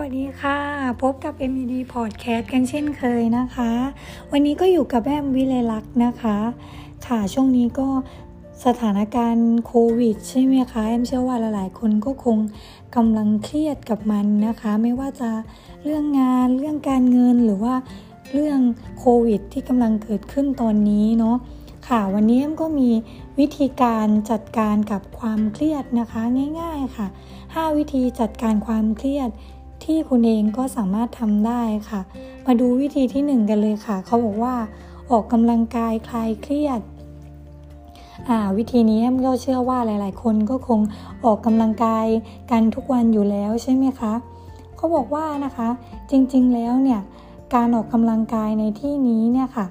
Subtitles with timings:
[0.00, 0.58] วัสดีค่ะ
[1.02, 3.72] พบกับ MED Podcast กันเช่นเคยนะคะ
[4.32, 6.38] วันนี้ก็อยู่กับแอมวิเลลักษ์นะคะ
[7.06, 7.88] ค่ะช่วงนี้ก็
[8.66, 12.38] สถานการณ์โควิดใช่ไหมคะแอมเชื่อว่าหลายๆ คนก็คง
[12.96, 15.30] กำลังเครียดกับมันนะคะ ไม่ว่าจะ
[15.84, 17.74] เรื่องงานเรื่องการเงินหรือว่า
[18.32, 18.58] เรื่อง
[18.98, 21.36] โควิด ที่กำลังเกิดขึ้นตอนนี้เนาะ
[21.88, 22.90] ค่ะวันนี้แอมก็มี
[23.38, 26.22] วิธีการจัดการกับความเครียดนะคะ
[26.60, 27.06] ง่าย ๆค่ะ
[27.42, 29.30] 5 วิธีจัดการความเครียด
[29.84, 32.00] ที่คุณเองก็สามารถทำได้ค่ะ
[32.46, 34.54] มาดูวิธีที่ 1 กันเลยค่ะ เขาบอกว่า
[35.10, 36.80] ออกกำลังกายคลายเครียด
[38.28, 40.80] อ่าวิธีนี้ก็เชื่อว่าหลาย ๆ คนก็คง
[41.24, 42.06] ออกกำลังกาย
[42.50, 44.12] กันทุกวันอยู่แล้วใช่ไหมคะ
[44.76, 45.68] เขาบอกว่านะคะ
[46.10, 47.00] จริงๆแล้วเนี่ย
[47.54, 49.66] การออกกำลังกายในที่นี้เนี่ยค่ะ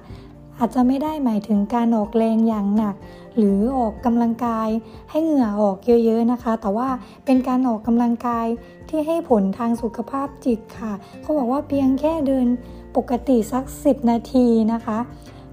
[0.58, 2.94] อาจจะไม่ได้หมายถึงการออกแรงอย่างหนัก
[3.36, 4.68] หรือออกกำลังกาย
[5.10, 6.88] ให้เหงื่อออกเยอะ ๆ นะคะ แต่ว่า
[7.24, 8.46] เป็นการออกกำลังกาย
[8.90, 10.92] ที่ให้ผลทางสุขภาพจิตค่ะ
[11.22, 12.46] เขาบอกว่าเพียงแค่เดิน
[12.96, 14.98] ปกติสัก 10 นาทีนะคะ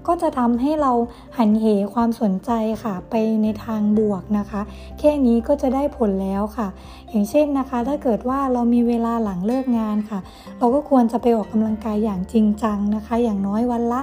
[0.06, 0.92] ก็จะทำให้เรา
[1.36, 2.50] หันเหความสนใจ
[2.84, 4.60] ค่ะ ไปในทางบวกนะคะ
[4.98, 6.68] แค่นี้ก็จะได้ผลแล้วค่ะ
[7.08, 10.20] อย่างเช่นนะคะ ถ้าเกิดว่าเรามีเวลาหลังเลิกงานค่ะ
[10.58, 14.00] เราก็ควรจะไปออกกำลังกายอย่างจริงจังนะคะ อย่างน้อยวันละ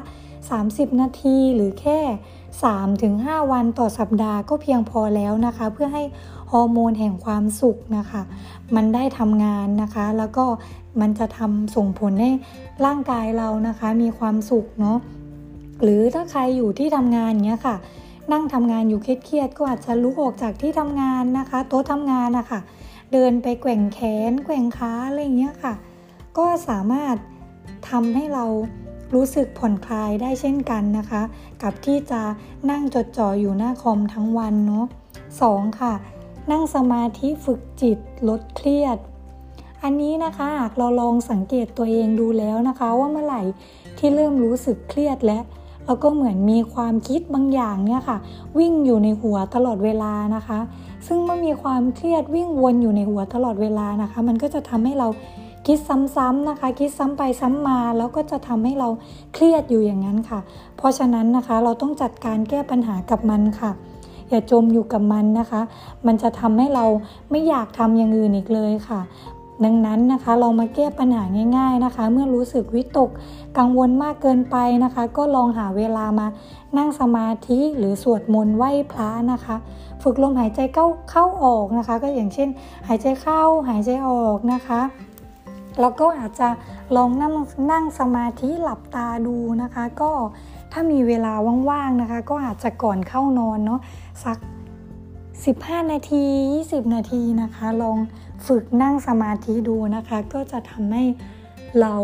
[0.49, 1.99] 30 นาทีหรือแค่
[2.75, 6.03] 3-5 วันต่อสัปดาห์ก็เพียงพอแล้วนะคะ เพื่อให้
[6.51, 8.21] ฮอร์โมนแห่งความสุขนะคะ
[8.75, 10.45] มันได้ทำงานนะคะ แล้วก็
[11.01, 12.31] มันจะทำส่งผลให้
[12.85, 14.97] ร่างกายเรานะคะ มีความสุขเนาะ
[15.81, 17.75] หรือถ้าใครอยู่ที่ทำงานเนี้ยค่ะ
[18.31, 22.59] นั่งทำงานอยู่เครียดๆก็อาจจะลุกออกจากที่ทำงานนะคะโต๊ะทำงานนะคะ
[23.13, 23.99] เดินไปแกว่งแข
[24.29, 25.73] น แกว่งขาอะไรเงี้ยค่ะ
[26.37, 27.15] ก็สามารถ
[27.89, 28.45] ทำให้เรา
[29.13, 31.21] รู้สึกผ่อนคลายได้เช่นกันนะคะ
[31.63, 32.21] กับที่จะ
[32.69, 34.85] นั่งจดจ่ออยู่หน้าคอมทั้งวันเนาะ
[35.41, 35.93] สองค่ะ
[36.49, 37.97] นั่งสมาธิฝึกจิต
[38.29, 38.97] ลดเครียด
[39.83, 43.41] อันนี้นะคะหากเราลองสังเกตตัวเองดูแล้วนะคะ ว่าเมื่อไหร่
[43.97, 45.39] ที่เริ่มรู้สึกเครียดและ
[45.85, 48.17] แล้วก็เหมือนมีความคิดบางอย่างเนี่ยค่ะ
[48.59, 50.59] วิ่งอยู่ในหัวตลอดเวลานะคะ
[51.07, 55.07] ซึ่งเมื่อมีความเครียดวิ่งวนอยู่ในหัวตลอดเวลานะคะ มันก็จะทำให้เรา
[55.67, 55.77] คิด
[56.15, 58.89] ซ้ำๆนะคะ คิดซ้ำไปซ้ำมาแล้วก็จะทำให้เรา
[59.33, 60.39] เครียดอยู่อย่างนั้นค่ะ
[60.77, 63.71] เพราะฉะนั้นนะคะเราต้องจัดการแก้ปัญหากับมันค่ะ
[64.31, 65.61] อย่าจมอยู่กับมันนะคะ
[66.05, 66.85] มันจะทำให้เรา
[67.31, 69.01] ไม่อยากทำอย่างอื่นอีกเลยค่ะ
[69.65, 71.23] ดังนั้นนะคะเรามาแก้ปัญหา
[71.57, 73.09] ง่าย ๆนะคะ เมื่อรู้สึกวิตก
[73.57, 76.27] กังวลมากเกินไปนะคะ ก็ลองหาเวลามา
[76.77, 79.55] นั่งสมาธิหรือสวดมนต์ไหว้พระนะคะ
[80.01, 82.49] ฝึกลมหายใจเข้าเข้าออกนะคะ ก็อย่างเช่น
[82.87, 84.81] หายใจเข้าหายใจออกนะคะ
[85.81, 86.49] แล้วก็อาจจะ
[86.95, 87.33] ลองนั่ง
[87.71, 90.11] นั่งสมาธิหลับตาดูนะคะ ก็
[90.71, 91.33] ถ้ามีเวลา
[91.69, 93.79] ว่างๆนะคะ ก็อาจจะก่อนเข้านอนเนาะ
[94.23, 94.37] สัก
[95.33, 96.23] 15 นาที
[96.59, 97.97] 20 นาทีนะคะ ลอง
[98.47, 101.03] ฝึกนั่งสมาธิดูนะคะ ก็จะทำให้
[101.81, 101.95] เรา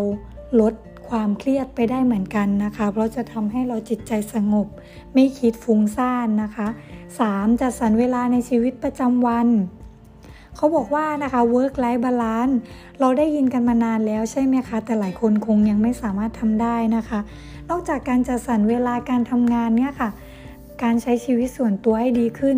[0.61, 0.73] ลด
[1.09, 4.67] ความเครียดไปได้เหมือนกันนะคะ เพราะจะทำให้เราจิตใจสงบ
[5.13, 6.67] ไม่คิดฟุ้งซ่านนะคะ
[7.13, 7.61] 3.
[7.61, 9.47] จัดสรรเวลาในชีวิตประจำวัน
[10.55, 12.55] เขาบอกว่านะคะ work life balance
[12.99, 17.19] เราได้ยินกันมานานแล้วใช่ไหมคะ แต่หลายคนคงยังไม่สามารถทำได้นะคะ
[17.69, 20.09] นอกจากการจัดสรรเวลาการทำงานเนี่ยค่ะ
[20.83, 22.57] การใช้ชีวิตส่วนตัวให้ดีขึ้น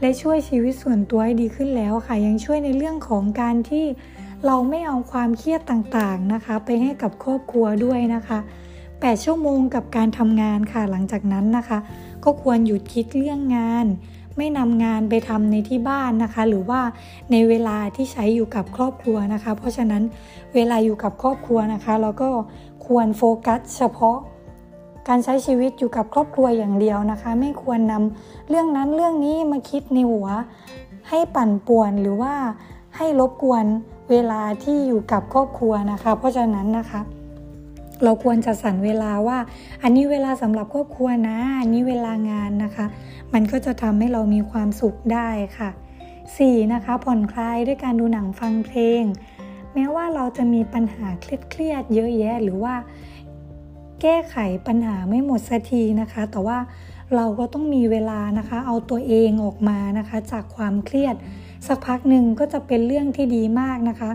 [0.00, 3.84] และช่วยชีวิตส่วนตัวให้ดีขึ้นแล้วค่ะ ยังช่วยในเรื่องของการที่
[4.46, 8.38] เราไม่เอาความเครียดต่างๆนะคะ ไปให้กับครอบครัวด้วยนะคะ
[8.80, 11.78] 8 ชั่วโมงกับการทำงานค่ะ หลังจากนั้นนะคะ
[12.24, 13.86] ก็ควรหยุดคิดเรื่องงาน
[14.36, 16.80] ไม่นำงานไปทำในที่บ้านนะคะ หรือว่า
[17.30, 20.02] ในเวลาที่ใช้อยู่กับครอบครัวนะคะ เพราะฉะนั้น
[20.54, 22.30] เวลาอยู่กับครอบครัวนะคะ เราก็
[22.86, 24.18] ควรโฟกัสเฉพาะ
[25.12, 30.28] การใช้ชีวิตอยู่กับครอบครัวอย่างเดียวนะคะ ไม่ควรนำเรื่องนั้นเรื่องนี้มาคิดในหัว
[31.08, 32.34] ให้ปั่นป่วนหรือว่า
[32.96, 33.64] ให้รบกวน
[34.10, 37.00] เวลาที่อยู่กับครอบครัวนะคะ เพราะฉะนั้นนะคะ
[38.02, 39.38] เราควรจะสั่นเวลาว่า
[39.82, 42.86] อันนี้เวลาสำหรับครอบครัวนะ อันนี้เวลางานนะคะ
[43.32, 45.28] มันก็จะทำให้เรามีความสุขได้
[45.58, 45.70] ค่ะ
[46.20, 46.72] 4.
[46.74, 49.02] นะคะ ผ่อนคลายด้วยการดูหนังฟังเพลง
[49.74, 52.74] แม้ว่าเราจะมีปัญหาเครียดเยอะแยะหรือว่า
[54.02, 54.36] แก้ไข
[54.66, 56.58] ปัญหาไม่หมดสักทีนะคะ แต่ว่า
[57.16, 61.14] เราก็ต้องมีเวลานะคะ เอาตัวเองออกมานะคะ จากความเครียด
[61.66, 64.10] สักพักหนึ่งก็จะเป็นเรื่องที่ดีมากนะคะ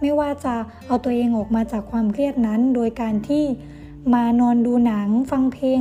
[0.00, 0.54] ไม่ว่าจะ
[0.86, 3.44] เอาตัวเองออกมาจากความเครียดนั้น โดยการที่
[4.14, 5.78] มานอนดูหนังฟังเพลง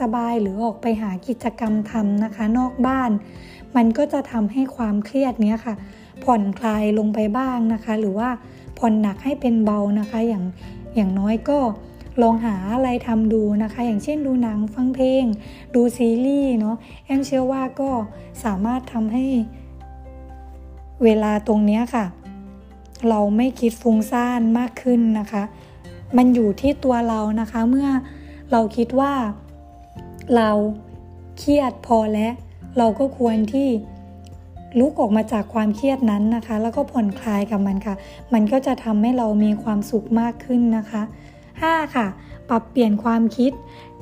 [0.00, 3.10] สบายๆ หรือออกไปหากิจกรรมทำนะคะ นอกบ้าน
[3.76, 5.74] มันก็จะทำให้ความเครียดเนี้ยค่ะ
[6.24, 8.28] ผ่อนคลายลงไปบ้างนะคะ หรือว่า
[8.78, 10.44] ผ่อนหนักให้เป็นเบานะคะ อย่าง
[10.94, 11.58] อย่างน้อยก็
[12.22, 15.24] ลองหาอะไรทำดูนะคะ อย่างเช่นดูหนังฟังเพลง
[15.74, 17.90] ดูซีรีส์เนาะแอมเชื่อว่าก็
[18.44, 19.24] สามารถทำให้
[21.04, 22.04] เวลาตรงนี้ค่ะ
[23.08, 25.42] เราไม่คิดฟุ้งซ่านมากขึ้นนะคะ
[26.16, 27.88] มันอยู่ที่ตัวเรานะคะ เมื่อ
[28.52, 29.12] เราคิดว่า
[30.36, 30.50] เรา
[31.38, 32.32] เครียดพอแล้ว
[32.78, 33.68] เราก็ควรที่
[34.78, 37.94] ลุกออกมาจากความเครียดนั้นนะคะ แล้วก็ผ่อนคลายกับมันค่ะ
[38.34, 41.02] มันก็จะทำให้เรามีความสุขมากขึ้นนะคะ
[41.62, 41.94] 5.
[41.96, 42.06] ค่ะ
[42.48, 43.52] ปรับเปลี่ยนความคิด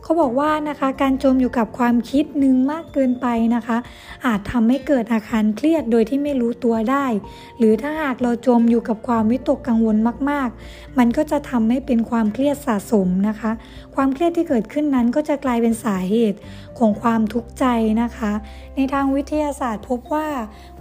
[0.04, 3.76] เขาบอกว่านะคะการจมอยู่กับความคิดนึงมากเกินไปนะคะ
[4.26, 7.06] อาจทำให้เกิดอาการเครียดโดยที่ไม่รู้ตัวได้
[7.58, 9.96] หรือถ้าหากเราจมอยู่กับความวิตกกังวล
[10.30, 13.50] มาก ๆ มันก็จะทำให้เป็นความเครียดสะสมนะคะ
[13.94, 16.38] ความเครียดที่เกิดขึ้นนั้นก็จะกลายเป็นสาเหตุ
[16.78, 17.64] ของความทุกข์ใจ
[18.02, 18.32] นะคะ
[18.76, 20.28] ในทางวิทยาศาสตร์พบว่า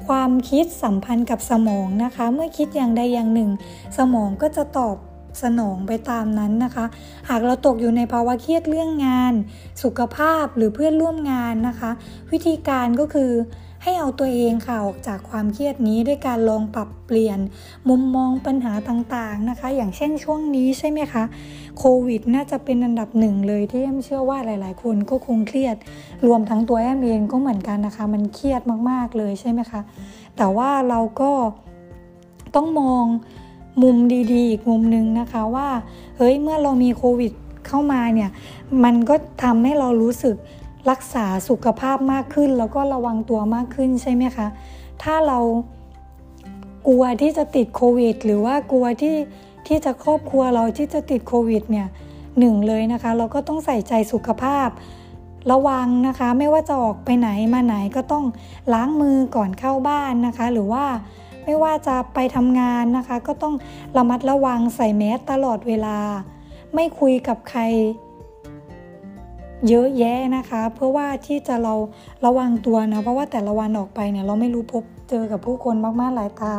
[0.07, 3.49] ความคิดสัมพันธ์กับสมองนะคะ เมื่อคิดอย่างใดอย่างหนึ่ง
[3.97, 4.95] สมองก็จะตอบ
[5.43, 6.85] สนองไปตามนั้นนะคะ
[7.29, 9.33] หากเราตกอยู่ในภาวะเครียดเรื่องงาน
[9.83, 11.91] สุขภาพหรือเพื่อนร่วมงานนะคะ
[12.31, 13.31] วิธีการก็คือ
[13.83, 17.39] ให้เอาตัวเองค่ะออกจากความเครียดนี้ด้วยการลองปรับเปลี่ยน
[17.89, 21.23] มุมมองปัญหาต่างๆนะคะ อย่างเช่นช่วงนี้ใช่ไหมคะ
[21.77, 25.75] โควิดน่าจะเป็นอันดับหนึ่งเลยที่แอมเชื่อว่าหลาย ๆ คนก็คงเครียด
[26.27, 29.81] รวมทั้งตัวแอมเองก็เหมือนกันนะคะ มันเครียดมากๆเลยใช่ไหมคะ
[30.37, 31.31] แต่ว่าเราก็
[32.55, 33.05] ต้องมอง
[33.81, 33.97] มุม
[34.31, 35.69] ดีๆ อีกมุมหนึ่งนะคะว่า
[36.17, 37.31] เฮ้ยเมื่อเรามีโควิด
[37.67, 38.29] เข้ามาเนี่ย
[38.83, 40.35] มันก็ทำให้เรารู้สึก
[40.89, 44.47] รักษาสุขภาพมากขึ้น แล้วก็ระวังตัวมากขึ้นใช่ไหมคะ
[45.03, 45.39] ถ้าเรา
[46.87, 49.15] กลัวที่จะติดโควิด หรือว่ากลัวที่
[49.67, 51.87] ที่จะครอบครัวเราที่จะติดโควิดเนี่ย
[52.39, 54.69] หนึ่งเลยนะคะ เราก็ต้องใส่ใจสุขภาพ
[55.51, 58.25] ระวังนะคะ ไม่ว่าจะออกไปไหนมาไหนก็ต้อง
[58.73, 60.85] ล้างมือก่อนเข้าบ้านนะคะ หรือว่า
[61.51, 63.55] ไม่ว่าจะไปทำงานนะคะ ก็ต้อง
[63.97, 65.97] ระมัดระวังใส่แมสตลอดเวลา
[66.75, 67.61] ไม่คุยกับใคร
[69.67, 71.73] เยอะแยะนะคะ เพื่อว่าที่จะเรา
[72.25, 76.53] ระวังตัวนะ เพราะว่าแต่ละวันออกไปเนี่ยเราไม่รู้พบเจอกับผู้คนมากๆหลายตา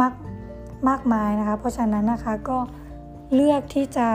[0.00, 0.14] มาก
[0.88, 2.58] มากมายนะคะ เพราะฉะนั้นนะคะก็
[3.34, 4.08] เลือกที่จะ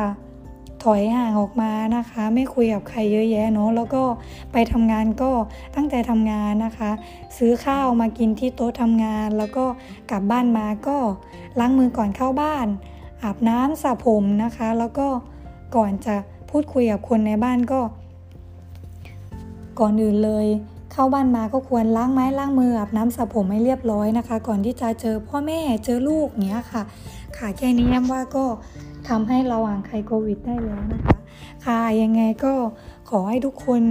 [0.84, 4.04] ถอยห่างออกมานะคะ ไม่คุยกับใครเยอะแยะเนาะแล้วก็
[4.52, 5.32] ไปทำงานก็
[5.76, 6.92] ตั้งใจทำงานนะคะ
[7.38, 9.66] ซื้อข้าวมากินที่โต๊ะทำงาน แล้วก็
[10.12, 10.98] กลับบ้านมาก็
[11.60, 12.68] ล้างมือก่อนเข้าบ้าน
[13.24, 15.08] อาบน้ำสระผมนะคะ แล้วก็
[15.76, 16.16] ก่อนจะ
[16.50, 17.82] พูดคุยกับคนในบ้านก็
[19.80, 20.48] ก่อนอื่นเลย
[20.92, 26.84] เข้าบ้านมาก็ควรล้างไม้ล้างมืออาบน้ำสระผมให้เรียบร้อยนะคะ ก่อนที่จะเจอพ่อแม่เจอลูกเนี้ยค่ะ
[27.38, 28.46] ค่ะแค่นี้แอมว่าก็
[29.10, 31.16] ทำให้เราห่างไคโควิดได้แล้วนะคะ
[31.66, 32.54] ค่ะยังไงก็
[33.10, 33.82] ขอให้ทุกคน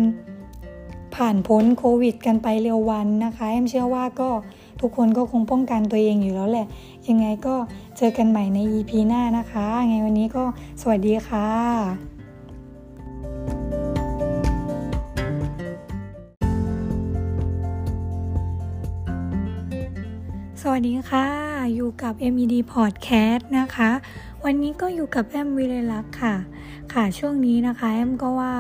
[1.14, 4.31] ผ่านพ้นโควิด กันไปเร็ววันนะคะแอมเชื่อว่าก็
[4.81, 6.66] ทุกคนก็คงป้องกันตัวเองอยู่แล้วแหละ
[7.08, 7.54] ยังไงก็
[7.96, 10.44] เจอกันใหม่ใน EP หน้านะคะไงวันนี้ก็
[10.81, 11.48] สวัสดีค่ะ
[20.62, 23.90] สวัสดีค่ะ อยู่กับ MED Podcast นะคะ
[24.44, 26.36] วันนี้ก็อยู่กับแอมวิเลลักค่ะ
[26.92, 28.54] ค่ะช่วงนี้นะคะแอมก็ว่า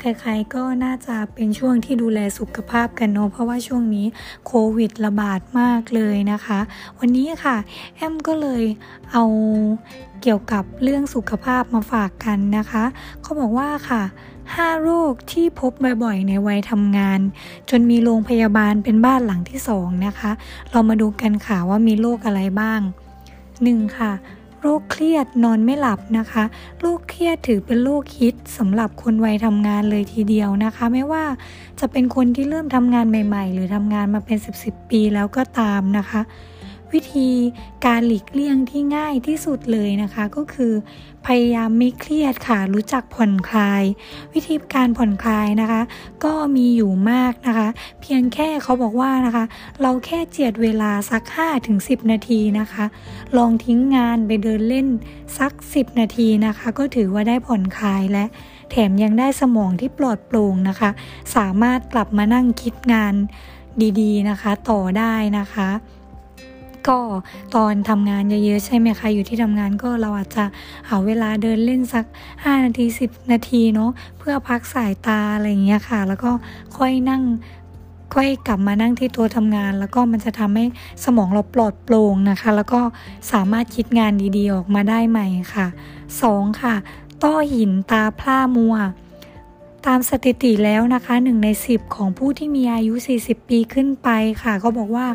[0.00, 4.06] ใครๆก็น่าจะเป็นช่วงที่ดูแลสุขภาพกันเนาะเพราะว่าช่วงนี้
[4.46, 6.60] โควิดระบาดมากเลยนะคะ
[6.98, 7.56] วันนี้ค่ะ
[7.96, 8.64] แอมก็เลย
[9.12, 9.24] เอา
[10.22, 12.84] เกี่ยวกับเรื่องสุขภาพมาฝากกันนะคะ
[13.22, 14.02] เขาบอกว่าค่ะ
[14.52, 15.72] 5 โรคที่พบ
[16.04, 17.20] บ่อยๆ ในวัยทำงาน
[17.70, 20.30] จนมีโรงพยาบาลเป็นบ้านหลังที่ 2 นะคะ
[20.70, 22.80] เรามาดูกันค่ะว่ามีโรคอะไรบ้าง
[23.38, 23.98] 1.
[23.98, 24.12] ค่ะ
[24.60, 26.44] โรคเครียดนอนไม่หลับนะคะ
[26.80, 31.24] โรคเครียดถือเป็นโรคฮิตสำหรับคนวัยทำงานเลยทีเดียวนะคะ ไม่ว่า
[31.80, 36.20] จะเป็นคนที่เริ่มทำงานใหม่ ๆ หรือทำงานมาเป็น 10บปีแล้วก็ตามนะคะ
[36.94, 37.30] วิธี
[37.86, 40.72] การหลีกเลี่ยงที่ง่ายที่สุดเลยนะคะ ก็คือ
[41.26, 43.82] พยายามไม่เครียดค่ะ รู้จักผ่อนคลาย
[44.34, 45.82] วิธีการผ่อนคลายนะคะ
[46.24, 47.68] ก็มีอยู่มากนะคะ
[48.00, 49.44] เพียงแค่เขาบอกว่านะคะ
[49.82, 52.84] เราแค่เจียดเวลาสัก5ถึง10 นาทีนะคะ
[53.36, 54.88] ลองทิ้งงานไปเดินเล่น
[55.38, 58.24] สัก 10 นาทีนะคะ ก็ถือว่าได้ผ่อนคลายและ
[58.70, 60.90] แถมยังได้สมองที่ปลอดโปร่งนะคะ
[61.36, 63.14] สามารถกลับมานั่งคิดงาน
[64.00, 65.68] ดีๆนะคะ ต่อได้นะคะ
[66.88, 66.98] ก็
[67.54, 70.44] ตอนทำงานเยอะๆใช่ไหมคะอยู่ที่ทำงานก็เราอาจจะ
[70.88, 76.30] หาเวลาเดินเล่นสัก 5 นาที 10 นาทีเนาะเพื่อพักสายตาอะไรอย่างเงี้ยค่ะ แล้วก็
[76.76, 77.22] ค่อยนั่ง
[78.14, 80.64] ค่อยกลับมานั่งที่ตัวทำงาน แล้วก็มันจะทำให้
[81.04, 82.80] สมองเราปลอดโปร่งนะคะ แล้วก็
[83.32, 85.66] สามารถคิดงานดีๆออกมาได้ใหม่ค่ะ
[86.14, 86.62] 2.
[86.62, 86.74] ค่ะ
[87.22, 88.76] ต้อหินตาพร่ามัว
[89.86, 94.08] ตามสถิติแล้วนะคะหนึ่งใน 10 ของผู้ที่มีอายุ 40 ปีขึ้นไป
[94.42, 95.06] ค่ะ ก็บอกว่า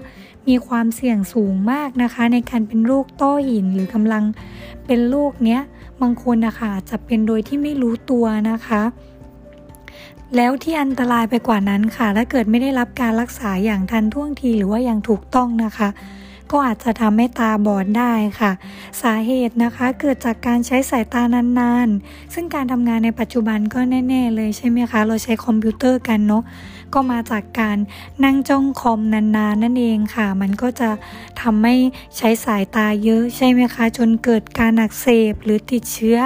[0.47, 4.23] มีความเสี่ยงสูงมากนะคะ ในการเป็นโรคต้อหินหรือกำลัง
[4.85, 5.61] เป็นโรคเนี้ย
[6.01, 8.81] บางคนนะคะจะเป็นโดยที่ไม่รู้ตัวนะคะ
[10.35, 15.89] แล้วที่อันตรายไปกว่านั้นค่ะถ้าเกิดไม่ได้รับการรักษาอย่างทันท่วงทีหรือว่าอย่างถูกต้องนะคะ
[16.51, 18.51] ก็อาจจะทำให้ตาบอดได้ค่ะ
[19.01, 21.21] สาเหตุนะคะเกิดจากการใช้สายตา
[21.59, 26.43] นานๆ ซึ่งการทำงานในปัจจุบันก็แน่ ๆ เลยใช่ไหมคะ เราใช้คอมพิวเตอร์กันเนาะ
[26.93, 27.77] ก็มาจากการ
[28.23, 30.89] นั่งจ้องคอมนานๆนั่นเองค่ะ มันก็จะ
[31.41, 31.75] ทำให้
[32.17, 36.19] ใช้สายตาเยอะใช่ไหมคะ จนเกิดการอักเสบหรือติดเชื้อ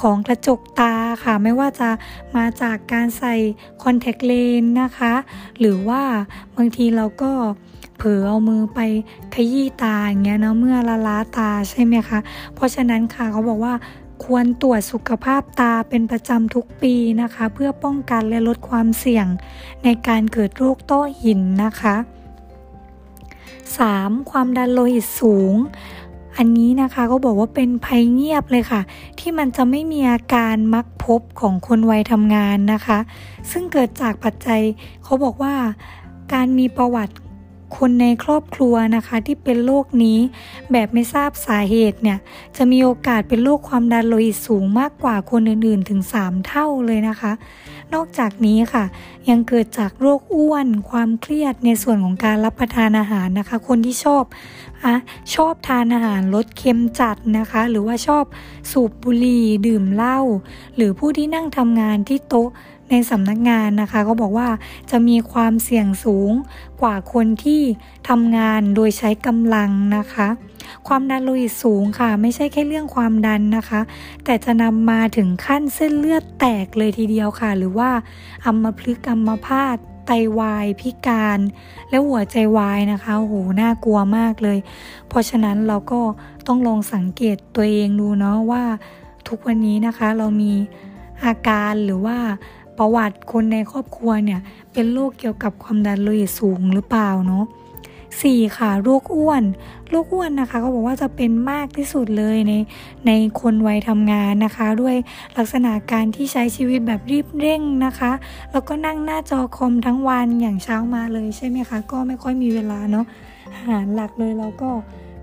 [0.00, 1.90] ของกระจกตาค่ะ ไม่ว่าจะ
[2.36, 3.34] มาจากการใส่
[3.82, 5.14] คอนแทคเลนส์นะคะ
[5.58, 6.02] หรือว่า
[6.56, 7.32] บางทีเราก็
[7.96, 8.80] เผลอเอามือไป
[9.34, 12.18] ขยี้ตาอย่างเงี้ยเนาะเมื่อละล้าตาใช่ไหมคะ
[12.54, 13.74] เพราะฉะนั้นค่ะเขาบอกว่า
[14.24, 19.26] ควรตรวจสุขภาพตาเป็นประจำทุกปีนะคะ เพื่อป้องกันและลดความเสี่ยง
[19.84, 21.96] ในการเกิดโรคต้อหินนะคะ
[23.32, 24.30] 3.
[24.30, 25.54] ความดันโลหิตสูง
[26.36, 28.80] อันนี้นะคะก็บอกว่าเป็นภัยเงียบเลยค่ะ
[29.18, 32.98] ที่มันจะไม่มีอาการมักพบของคนวัยทำงานนะคะ
[33.50, 34.60] ซึ่งเกิดจากปัจจัย
[35.04, 35.54] เขาบอกว่า
[36.32, 37.14] การมีประวัติ
[37.76, 40.18] คนในครอบครัวนะคะที่เป็นโรคนี้
[40.72, 42.18] แบบไม่ทราบสาเหตุเนี่ย
[42.56, 47.32] จะมีโอกาสเป็นโรคความดันโลหิตสูงมากกว่าคนอื่นๆ ถึง 3 เท่าเลยนะคะ
[47.94, 48.84] นอกจากนี้ค่ะ
[49.28, 54.24] ยังเกิดจากโรคอ้วน ความเครียดในส่วนของการรับประทานอาหารนะคะ คนที่ชอบ
[54.84, 54.94] อะ
[55.34, 58.24] ชอบทานอาหารรสเค็มจัดนะคะ หรือว่าชอบ
[58.70, 60.18] สูบบุหรี่ดื่มเหล้า
[60.76, 62.48] หรือผู้ที่นั่งทำงานที่โต๊ะ
[62.90, 64.48] ในสำนักงานนะคะก็บอกว่า
[64.90, 66.32] จะมีความเสี่ยงสูง
[66.82, 67.62] กว่าคนที่
[68.08, 70.28] ทำงานโดยใช้กำลังนะคะ
[70.88, 73.80] ความดันโลหิตสูงค่ะ ไม่ใช่แค่เรื่องความดันนะคะ
[74.24, 77.90] แต่จะนำมาถึงขั้นเส้นเลือดแตกเลยทีเดียวค่ะ หรือว่า
[78.44, 81.38] อัมพฤกษ์อัมพาตไตวายพิการ
[81.90, 84.58] และหัวใจวายนะคะโอ้โหน่ากลัวมากเลย
[85.08, 86.00] เพราะฉะนั้นเราก็
[86.46, 88.64] ต้องลองสังเกตตัวเองดูเนาะว่า
[89.28, 90.52] ทุกวันนี้นะคะเรามี
[91.24, 92.18] อาการหรือว่า
[92.82, 94.40] ประวัติคนในครอบครัวเนี่ย
[94.72, 97.44] เป็นโรคเกี่ยวกับความดันโลหิตสูงหรือเปล่าเนาะ
[98.22, 99.44] สี่ค่ะโรคอ้วน
[99.90, 102.52] โรคอ้วนนะคะเขาบอกว่าจะเป็นมากที่สุดเลยใน
[103.06, 103.10] ใน
[103.40, 104.96] คนวัยทำงานนะคะ ด้วย
[105.36, 108.12] ลักษณะการที่ใช้ชีวิตแบบรีบเร่งนะคะ
[108.52, 113.06] แล้วก็นั่งหน้าจอคอมทั้งวันอย่างเช้ามาเลยใช่ไหมคะ ก็ไม่ค่อยมีเวลาเนาะ
[113.54, 114.70] อาหารหลักเลยเราก็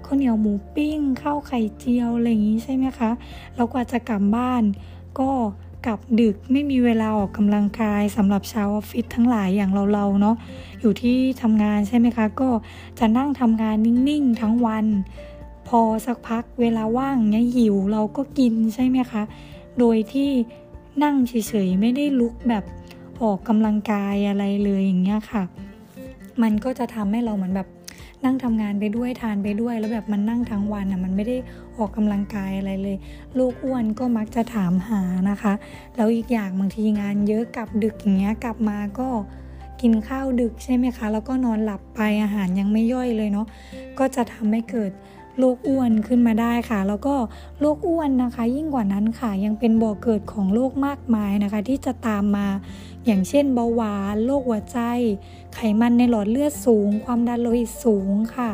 [0.06, 3.10] ข้าวเหนียวหมูปิ้งข้าวไข่เจียวอะไรอย่างนี้ใช่ไหมคะ
[3.56, 4.64] เรากว่าจะกลับบ้าน
[5.20, 5.30] ก็
[5.88, 10.36] กลับดึกไม่มีเวลาออกกำลังกายสำหรับชาวออฟฟิศทั้งหลายอย่างเราๆเนาะ
[10.82, 12.50] อยู่ที่ทำงานใช่ไหมคะ ก็
[13.00, 13.76] จะนั่งทำงาน
[14.08, 14.86] นิ่งๆทั้งวัน
[15.68, 19.24] พอสักพักเวลาว่างเนี้ยหิวเราก็กินใช่ไหมคะ
[19.80, 20.30] โดยที่
[21.04, 21.34] นั่งเฉ
[21.66, 22.64] ยๆไม่ได้ลุกแบบ
[23.22, 25.44] ออกกำลังกายอะไรเลยอย่างเงี้ยค่ะ
[26.42, 27.68] มันก็จะทำให้เราเหมือนแบบ
[28.26, 31.38] นั่งทำงานไปด้วยทานไปด้วย แล้วแบบมันนั่งทั้งวันอะมันไม่ได้
[31.78, 32.98] ออกกำลังกายอะไรเลย
[33.38, 35.54] ลูกอ้วนก็มักจะถามหานะคะ
[35.96, 39.10] แล้วอีกอย่างบางทีงานเยอะกลับดึกอย่างเงี้ยกลับมาก็
[39.82, 43.48] กินข้าวดึกใช่ไหมคะ แล้วก็นอนหลับไปอาหารยังไม่ย่อยเลยเนาะ
[44.00, 44.92] ก็จะทำให้เกิด
[45.40, 47.16] โรคอ้วนขึ้นมาได้ค่ะ แล้วก็
[47.60, 52.48] โรคอ้วนนะคะ ยิ่งกว่านั้นค่ะ ยังเป็นบ่อเกิดของโรคมากมายนะคะ ที่จะตามมา
[53.06, 54.80] อย่างเช่นเบาหวานโรคหัวใจ
[55.54, 58.50] ไขมันในหลอดเลือดสูง ความดันโลหิตสูงค่ะ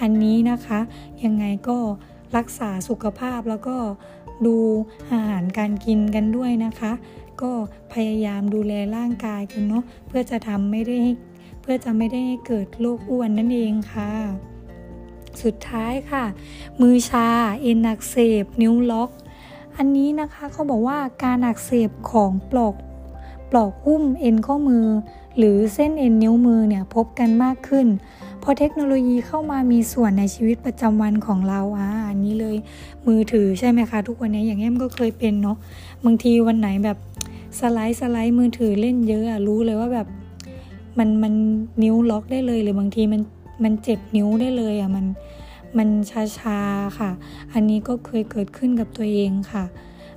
[0.00, 0.80] อันนี้นะคะ
[1.24, 1.78] ยังไงก็
[2.36, 3.76] รักษาสุขภาพแล้วก็
[4.46, 4.56] ดู
[5.12, 6.92] อาหารการกินกันด้วยนะคะ
[7.42, 7.52] ก็
[7.92, 10.98] พยายามดูแลร่างกายกันเนาะเพื่อจะทำไม่ได้
[11.60, 14.10] เพื่อจะไม่ได้ให้เกิดโรคอ้วนนั่นเองค่ะ
[15.42, 16.24] สุดท้ายค่ะ
[16.80, 17.28] มือชา
[17.62, 19.10] เอ็นอักเสบนิ้วล็อก
[19.76, 22.74] อันนี้นะคะเขาบอกว่าการอักเสบของปลอก
[23.52, 24.86] ปลอกหุ้มเอ็นข้อมือ
[25.38, 27.86] หรือเส้นเอ็นนิ้วมือเนี่ยพบกันมากขึ้น
[28.42, 32.56] พอเทคโนโลยีเข้ามามีส่วนในชีวิตประจำวันของเราอ่าอันนี้เลย
[33.06, 35.56] มือถือใช่ไหมคะ ทุกวันนี้อย่างแอมก็เคยเป็นเนาะ
[36.04, 36.98] บางทีวันไหนแบบ
[37.58, 40.06] สไลด์สไลด์มือถือเล่นเยอะอะรู้เลยว่าแบบ
[40.98, 41.34] มันมัน
[41.82, 43.22] นิ้วล็อกได้เลยหรือบางทีมัน
[43.64, 45.06] มันเจ็บนิ้วได้เลยอะมัน
[45.78, 45.88] มัน
[46.38, 47.10] ชาๆค่ะ
[47.52, 49.64] อันนี้ก็เคยเกิดขึ้นกับตัวเองค่ะ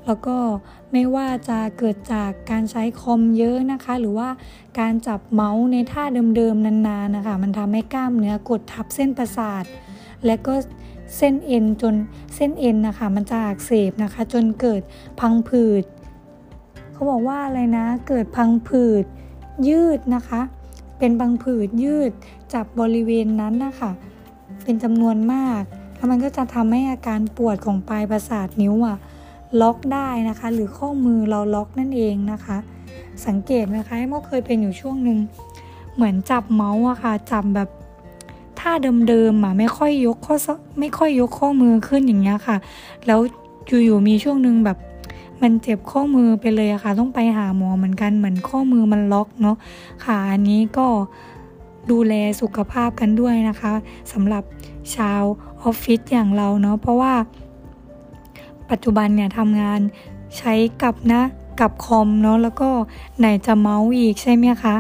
[0.06, 0.38] แล้วก็
[0.92, 4.30] ไม่ว่าจะเกิดจากการใช้คอมเยอะนะคะ หรือว่า
[4.80, 6.04] การจับเมาส์ในท่า
[6.36, 9.64] เดิมๆนานๆนะคะ มันทำให้กล้ามเนื้อกดทับเส้นประสาท
[10.26, 10.54] และก็
[11.18, 11.96] เส้นเอ็นจน
[12.36, 14.82] เส้นเอ็นนะคะ มันจะอักเสบนะคะ จนเกิด
[15.20, 15.84] พังผืด
[16.92, 19.06] เขาบอกว่าอะไรนะ เกิดพังผืด
[19.68, 20.42] ยืดนะคะ
[21.00, 22.12] เป็นพังผืดยืด
[22.54, 23.92] จับบริเวณนั้นนะคะ
[24.64, 25.62] เป็นจำนวนมาก
[25.96, 28.98] แล้วมันก็จะทำให้อาการปวดของปลายประสาทนิ้วอะ
[29.62, 32.58] ล็อกได้นะคะ หรือข้อมือเราล็อกนั่นเองนะคะ
[33.26, 35.18] สังเกตไหมคะโมเคยเป็นอยู่ช่วงหนึ่ง
[35.96, 37.70] เหมือนจับเมาส์อะค่ะจับแบบ
[38.60, 38.72] ท่า
[39.08, 40.36] เดิมๆอะไม่ค่อยยกข้อ
[40.80, 42.58] ไม่ค่อยยกข้อมือขึ้นอย่างเงี้ยค่ะ
[43.06, 43.20] แล้ว
[43.86, 44.78] อยู่ๆมีช่วงหนึ่งแบบ
[45.42, 49.56] มันเจ็บข้อมือไปเลยอะค่ะ ต้องไปหาหมอเหมือนกันเหมือนข้อมือมันล็อกเนาะ
[50.06, 50.88] ค่ะอันนี้ก็
[51.92, 53.74] ดูแลสุขภาพกันด้วยนะคะ
[54.12, 54.44] สำหรับ
[54.96, 55.22] ชาว
[55.64, 57.14] ออฟฟิศอย่างเราเนาะเพราะว่า
[58.72, 59.80] ปัจจุบันเนี่ยทำงาน
[60.38, 60.54] ใช้
[60.84, 61.22] กับนะ
[61.62, 62.70] กับคอมเนาะแล้วก็
[63.20, 64.76] ไหนจะเมาส์อีกใช่ไหมคะ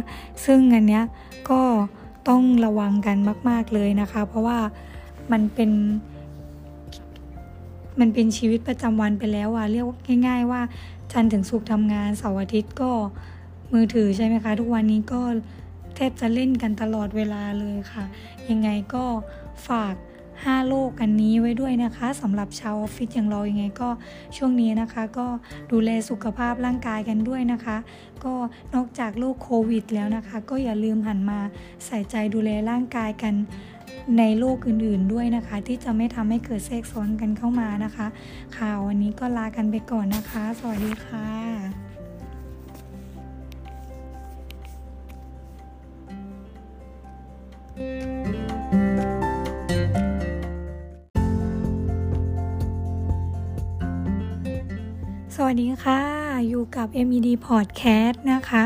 [0.45, 1.03] ซึ่งอันเนี้ย
[1.49, 1.61] ก็
[2.27, 3.17] ต้องระวังกัน
[3.49, 4.59] มาก ๆเลยนะคะ เพราะว่า
[5.31, 5.71] มันเป็น
[7.99, 9.85] มันเป็นชีวิตประจำวันไปแล้วอะเรียก
[10.27, 10.61] ง่าย ๆ ว่า
[11.11, 12.91] จันถึงศุกทำงานเสาร์อาทิตย์ก็
[13.73, 15.21] มือถือใช่ไหมคะ ทุกวันนี้ก็
[15.95, 18.05] แทบจะเล่นกันตลอดเวลาเลยค่ะ
[18.49, 19.03] ยังไงก็
[19.67, 19.95] ฝาก
[20.43, 23.89] 5 โลกอันนี้ไว้ด้วยนะคะสำหรับชาวออฟฟิศอย่างเรายังไงก็
[24.37, 25.27] ช่วงนี้นะคะ ก็
[25.71, 27.77] ดูแลสุขภาพร่างกายกันด้วยนะคะ
[28.23, 28.33] ก็
[28.75, 31.39] นอกจากโรคโควิดแล้วนะคะ ก็อย่าลืมหันมา
[31.85, 33.33] ใส่ใจดูแลร่างกายกัน
[34.19, 38.07] ในโลกอื่นๆด้วยนะคะ ที่จะไม่ทำให้เกิดแทรกซ้อนกันเข้ามานะคะ
[38.57, 41.27] ข่าววันนี้ก็ลากันไปก่อนนะคะ สวัสดีค่ะ
[55.37, 56.01] สวัสดีค่ะ
[56.49, 58.63] อยู่กับ MED Podcast นะคะ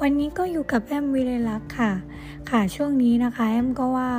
[0.00, 1.92] วันนี้ก็อยู่กับแอมวิเลลักษ์ค่ะ
[2.50, 4.10] ค่ะช่วงนี้นะคะแอมก็ว่า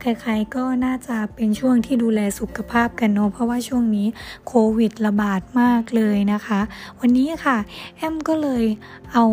[0.00, 4.06] ใครๆก็น่าจะเป็นช่วงที่ดูแลสุขภาพกันเนาะเพราะว่าช่วงนี้
[4.46, 6.60] โควิดระบาดมากเลยนะคะ
[7.00, 7.56] วันนี้ค่ะ
[7.96, 8.64] แอมก็เลย
[9.12, 9.24] เอา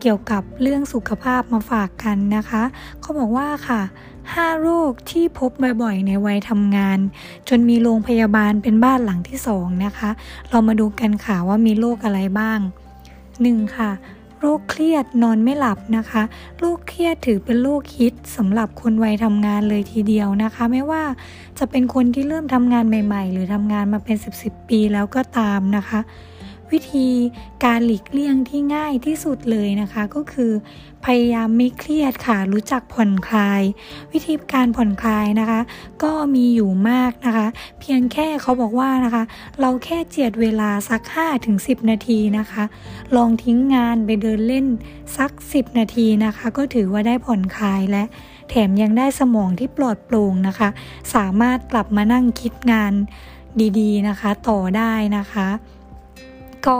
[0.00, 2.62] เกี่ยวกับเรื่องสุขภาพมาฝากกันนะคะ
[3.00, 3.82] เขาบอกว่าค่ะ
[4.32, 5.50] 5 โรคที่พบ
[5.82, 6.98] บ่อยๆในวัยทำงาน
[7.48, 10.10] จนมีโรงพยาบาลเป็นบ้านหลังที่ 2 นะคะ
[10.50, 12.58] เรามาดูกันค่ะว่ามีโรคอะไรบ้าง
[13.16, 13.76] 1.
[13.76, 13.90] ค่ะ
[14.40, 16.22] โรคเครียดนอนไม่หลับนะคะ
[16.58, 21.02] โรคเครียดถือเป็นโรคฮิตสำหรับคนวัยทำงานเลยทีเดียวนะคะ ไม่ว่า
[21.58, 26.00] จะเป็นคนที่เริ่มทำงานใหม่ ๆ หรือทำงานมาเป็น 10-10ปีแล้วก็ตามนะคะ
[26.72, 27.08] วิธี
[27.64, 30.52] การหลีกเลี่ยงที่ง่ายที่สุดเลยนะคะ ก็คือ
[31.04, 33.62] พยายามไม่เครียดค่ะ รู้จักผ่อนคลาย
[34.12, 35.60] วิธีการผ่อนคลายนะคะ
[36.02, 37.46] ก็มีอยู่มากนะคะ
[37.80, 39.22] เพียงแค่เขาบอกว่านะคะ
[39.60, 41.02] เราแค่เจียดเวลาสัก
[41.46, 42.64] 5-10 นาทีนะคะ
[43.16, 44.66] ลองทิ้งงานไปเดินเล่น
[45.16, 48.04] สัก 10 นาทีนะคะ ก็ถือว่าได้ผ่อนคลายและ
[48.48, 50.68] แถมยังได้สมองที่ปลอดโปร่งนะคะ
[51.14, 52.92] สามารถกลับมานั่งคิดงาน
[53.78, 55.48] ดีๆนะคะ ต่อได้นะคะ
[56.66, 56.76] ก็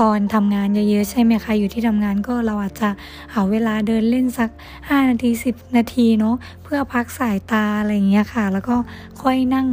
[0.00, 2.88] ตอนทำงานเยอะๆใช่ไหมคะอยู่ที่ทำงานก็เราอาจจะ
[3.34, 8.76] หาเวลาเดินเล่นสัก 5 นาที 10 นาทีเนาะเพื่อพักสายตาอะไรอย่างเงี้ยค่ะ แล้วก็
[9.22, 9.66] ค่อยนั่ง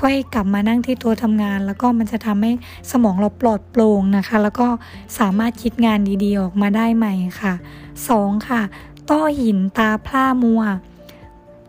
[0.00, 2.52] ค่อยกลับมานั่งที่ตัวทำงาน แล้วก็มันจะทำให้
[2.90, 4.68] สมองเราปลอดโปร่งนะคะ แล้วก็
[5.18, 7.54] สามารถคิดงานดีๆออกมาได้ใหม่ค่ะ
[8.00, 8.48] 2.
[8.48, 8.62] ค่ะ
[9.10, 10.62] ต้อหินตาพร่ามัว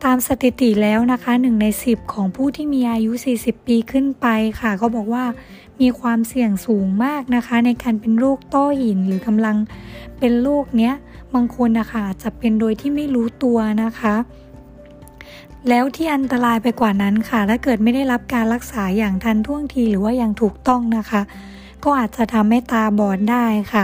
[0.03, 4.27] ตามสถิติแล้วนะคะ 1 ใน 10 ของผู้ที่มีอายุ 40 ปีขึ้นไป
[4.59, 5.25] ค่ะเขาบอกว่า
[5.81, 9.57] มีความเสี่ยงสูงมากนะคะ ในการเป็นโรคต้อหินหรือกำลัง
[10.19, 10.93] เป็นโรคเนี้ย
[11.33, 14.15] บางคนนะคะจะเป็นโดยที่ไม่รู้ตัวนะคะ
[15.69, 21.21] แล้วที่อันตรายไปกว่านั้นค่ะถ้าเกิดไม่ได้รับการรักษาอย่างทันท่วงทีหรือว่าอย่างถูกต้องนะคะ
[21.83, 23.83] ก็อาจจะทำให้ตาบอดได้ค่ะ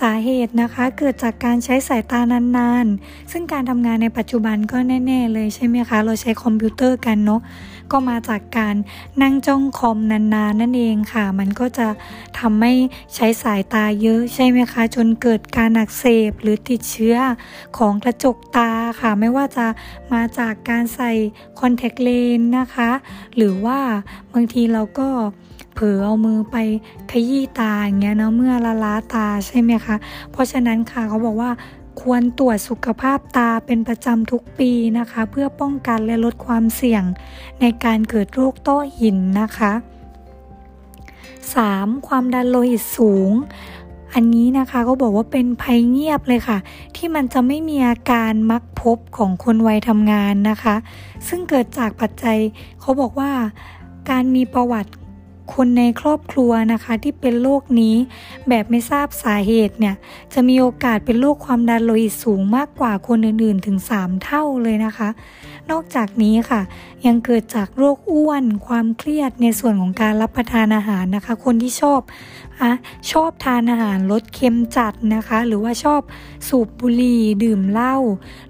[0.00, 2.20] สาเหตุนะคะเกิดจากการใช้สายตา
[2.56, 7.40] นานๆ ซึ่งการทำงานในปัจจุบันก็แน่ ๆ เลยใช่ไหมคะ เราใช้คอมพิวเตอร์กันเนาะ
[7.92, 8.74] ก็มาจากการ
[9.22, 11.88] นั่งจ้องคอมนานๆนั่นเองค่ะ มันก็จะ
[12.38, 12.72] ทำให้
[13.14, 17.16] ใช้สายตาเยอะใช่ไหมคะ จนเกิดการอักเสบหรือติดเชื้อ
[17.78, 18.70] ของกระจกตา
[19.00, 19.66] ค่ะ ไม่ว่าจะ
[20.12, 21.10] มาจากการใส่
[21.60, 22.90] คอนแทคเลนส์นะคะ
[23.36, 23.78] หรือว่า
[24.32, 25.08] บางทีเราก็
[25.74, 26.56] เผลอเอามือไป
[27.10, 29.96] ขยี้ตาอย่างเงี้ยนะเมื่อละล้าตาใช่ไหมคะ
[30.32, 31.50] เพราะฉะนั้นค่ะเขาบอกว่า
[32.00, 37.02] ควรตรวจสุขภาพตาเป็นประจำทุกปีนะคะ เพื่อป้องกันและลดความเสี่ยง
[37.60, 39.72] ในการเกิดโรคต้อหินนะคะ
[41.30, 42.06] 3.
[42.06, 43.32] ความดันโลหิตสูง
[44.14, 46.58] อันนี้นะคะก็บอกว่าเป็นภัยเงียบเลยค่ะ
[46.96, 50.74] ที่มันจะไม่มีอาการมักพบของคนวัยทำงานนะคะ
[51.28, 52.38] ซึ่งเกิดจากปัจจัย
[52.80, 53.30] เขาบอกว่า
[54.10, 54.92] การมีประวัติ
[55.54, 57.94] คนในครอบครัวนะคะที่เป็นโรคนี้
[58.48, 59.94] แบบไม่ทราบสาเหตุเนี่ย
[60.34, 65.08] จะมีโอกาสเป็นโรคความดันโลหิตสูงมากกว่าคนอื่นๆ ถึง 3 เท่าเลยนะคะ
[65.70, 66.60] นอกจากนี้ค่ะ
[67.06, 72.00] ยังเกิดจากโรคอ้วน ความเครียดในส่วนของการรับประทานอาหารนะคะ คนที่ชอบ
[72.60, 72.72] อะ
[73.12, 76.00] ชอบทานอาหารรสเค็มจัดนะคะ หรือว่าชอบ
[76.48, 77.96] สูบบุหรี่ดื่มเหล้า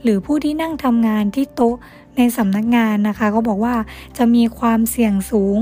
[0.03, 1.77] หรือผู้ที่นั่งทำงานที่โต๊ะ
[2.19, 3.77] ในสำนักงานนะคะเขาบอกว่า
[4.19, 5.59] จะมีความเสี่ยงสูง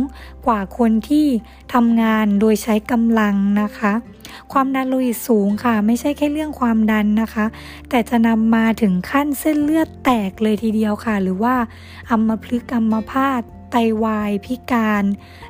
[0.46, 1.26] กว่าคนที่
[1.74, 3.92] ทำงานโดยใช้กำลังนะคะ
[4.52, 7.46] ความดันโลหิตสูงค่ะ ไม่ใช่แค่เรื่องความดันนะคะ
[7.88, 11.54] แต่จะนำมาถึงขั้นเส้นเลือดแตกเลยทีเดียวค่ะ หรือว่า
[12.10, 15.04] อัมพฤกษ์อัมพาตไตวายพิการ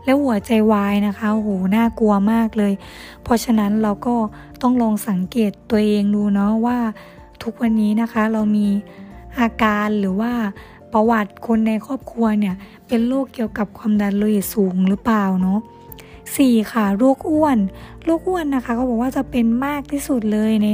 [0.05, 2.73] และหัวใจวายนะคะโหน่ากลัวมากเลย
[3.23, 4.17] เพราะฉะนั้นเราก็
[4.63, 6.79] ต้องลองสังเกตตัวเองดูเนาะว่า
[7.43, 8.69] ทุกวันนี้นะคะเรามี
[9.39, 10.33] อาการหรือว่า
[10.99, 12.55] ประวัติคนในครอบครัวเนี่ย
[12.89, 15.61] เป็นโรคเกี่ยวกับความดันโลหิตสูงหรือเปล่าเนาะ
[16.37, 17.59] สี่ค่ะโรคอ้วน
[18.05, 20.69] โรคอ้วนนะคะเขาบอกว่าจะเป็นมากที่สุดเลยใน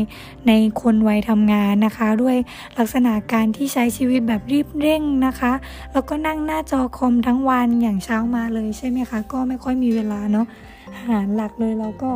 [0.49, 2.37] ในคนวัยทำงานนะคะ ด้วย
[2.79, 5.53] ลักษณะการที่ใช้ชีวิตแบบรีบเร่งนะคะ
[5.93, 10.47] แล้วก็นั่งหน้าจอคอมทั้งวันอย่างเช้ามาเลยใช่ไหมคะ ก็ไม่ค่อยมีเวลาเนาะ
[10.95, 12.11] อาหารหลักเลยเราก็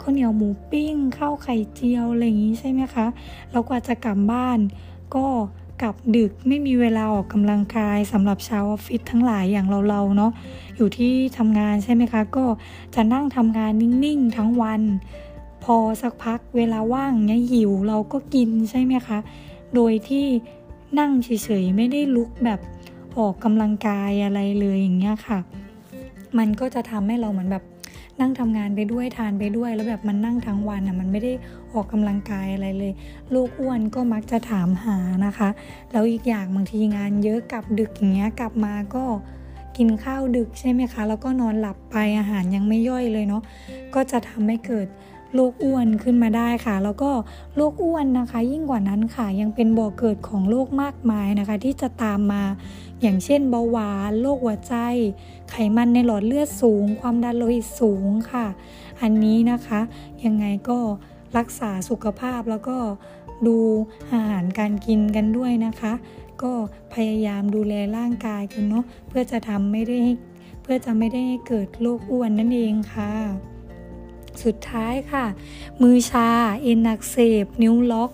[0.00, 3.06] ข้าวเหนียวหมูปิ้งข้าวไข่เจียวอะไรอย่างนี้ใช่ไหมคะ
[3.50, 4.58] แล้วกว่าจะกลับบ้าน
[5.16, 5.26] ก็
[5.82, 10.32] กลับดึกไม่มีเวลาออกกำลังกายสำหรับชาวออฟฟิศทั้งหลายอย่างเราๆเนาะ
[10.76, 12.44] อยู่ที่ทำงานใช่ไหมคะ ก็
[12.94, 13.72] จะนั่งทำงาน
[14.04, 14.82] นิ่งๆทั้งวัน
[15.64, 19.18] พอสักพักเวลาว่างเนี้ยหิวเราก็กินใช่ไหมคะ
[19.74, 20.26] โดยที่
[20.98, 21.28] นั่งเฉ
[21.62, 22.60] ยๆไม่ได้ลุกแบบ
[23.18, 25.38] ออกกำลังกายอะไรเลยอย่างเงี้ยค่ะ
[26.38, 27.64] มันก็จะทำให้เราเหมือนแบบ
[28.20, 31.32] นั่งทำงานไปด้วยทานไปด้วย แล้วแบบมันนั่งทั้งวันอะมันไม่ได้
[31.72, 32.92] ออกกำลังกายอะไรเลย
[33.34, 35.48] ลูกอ้วนก็มักจะถามหานะคะ
[35.92, 39.04] แล้วอีกอย่างบางทีงานเยอะกลับดึกอย่างเงี้ยกลับมาก็
[39.76, 43.42] กินข้าวดึกใช่ไหมคะ แล้วก็นอนหลับไปอาหารยังไม่ย่อยเลยเนาะ
[43.94, 44.86] ก็จะทำให้เกิด
[45.34, 47.10] โรคอ้วนขึ้นมาได้ค่ะ แล้วก็
[47.56, 52.42] โรคอ้วนนะคะ ยิ่งกว่านั้นค่ะ ยังเป็นบ่อเกิดของโรคมากมายนะคะ ที่จะตามมา
[53.00, 54.74] อย่างเช่นเบาหวานโรคหัวใจ
[55.50, 58.46] ไขมันในหลอดเลือดสูง ความดันโลหิตสูงค่ะ
[59.02, 59.80] อันนี้นะคะ
[60.24, 60.78] ยังไงก็
[61.38, 62.76] รักษาสุขภาพแล้วก็
[63.46, 63.56] ดู
[64.12, 65.92] อาหารการกินกันด้วยนะคะ
[66.42, 66.52] ก็
[66.94, 69.98] พยายามดูแลร่างกายกันเนาะเพื่อจะทำไม่ได้
[70.62, 73.53] เพื่อจะไม่ได้ให้เกิดโรคอ้วนนั่นเองค่ะ
[74.42, 75.24] สุดท้ายค่ะ
[75.82, 76.28] มือชา
[76.62, 78.10] เอ็นอักเสบ นิ้วล็อก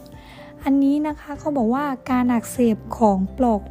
[0.65, 3.63] อันนี้นะคะเขาบอกว่าการอักเสบของปลอก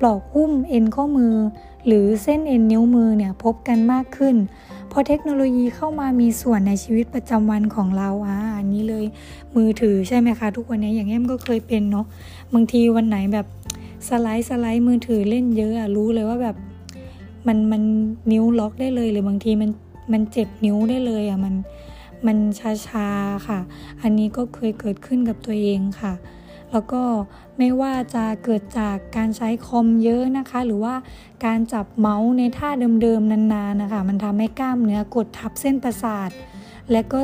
[0.00, 1.34] ปลอกหุ้มเอ็นข้อมือ
[1.86, 4.36] หรือเส้นเอ็นนิ้วมือเนี่ยพบกันมากขึ้น
[4.90, 9.04] พอเทคโนโลยีเข้ามามีส่วนในชีวิตประจำวันของเราอ่าอันนี้เลย
[9.56, 12.06] มือถือใช่ไหมคะ ทุกวันนี้อย่างแอมก็เคยเป็นเนาะ
[12.54, 13.46] บางทีวันไหนแบบ
[14.08, 16.56] สไลด์สไลด์มือถือเล่นเยอะอะรู้เลยว่าแบบ
[17.46, 17.82] มันมัน
[18.32, 19.70] นิ้วล็อกได้เลยหรือบางทีมัน
[20.12, 21.54] มันเจ็บนิ้วได้เลยอะมัน
[22.26, 22.38] มัน
[22.88, 23.58] ชาๆค่ะ
[24.02, 26.12] อันนี้ก็เคยเกิดขึ้นกับตัวเองค่ะ
[26.72, 27.02] แล้วก็
[27.58, 30.94] ไม่ว่าจะเกิดจากการใช้คอมเยอะนะคะ หรือว่า
[31.44, 32.68] การจับเมาส์ในท่า
[33.02, 36.30] เดิมๆนานๆนะคะ มันทำให้กล้ามเนื้อกดทับเส้นประสาท
[36.90, 37.20] และก็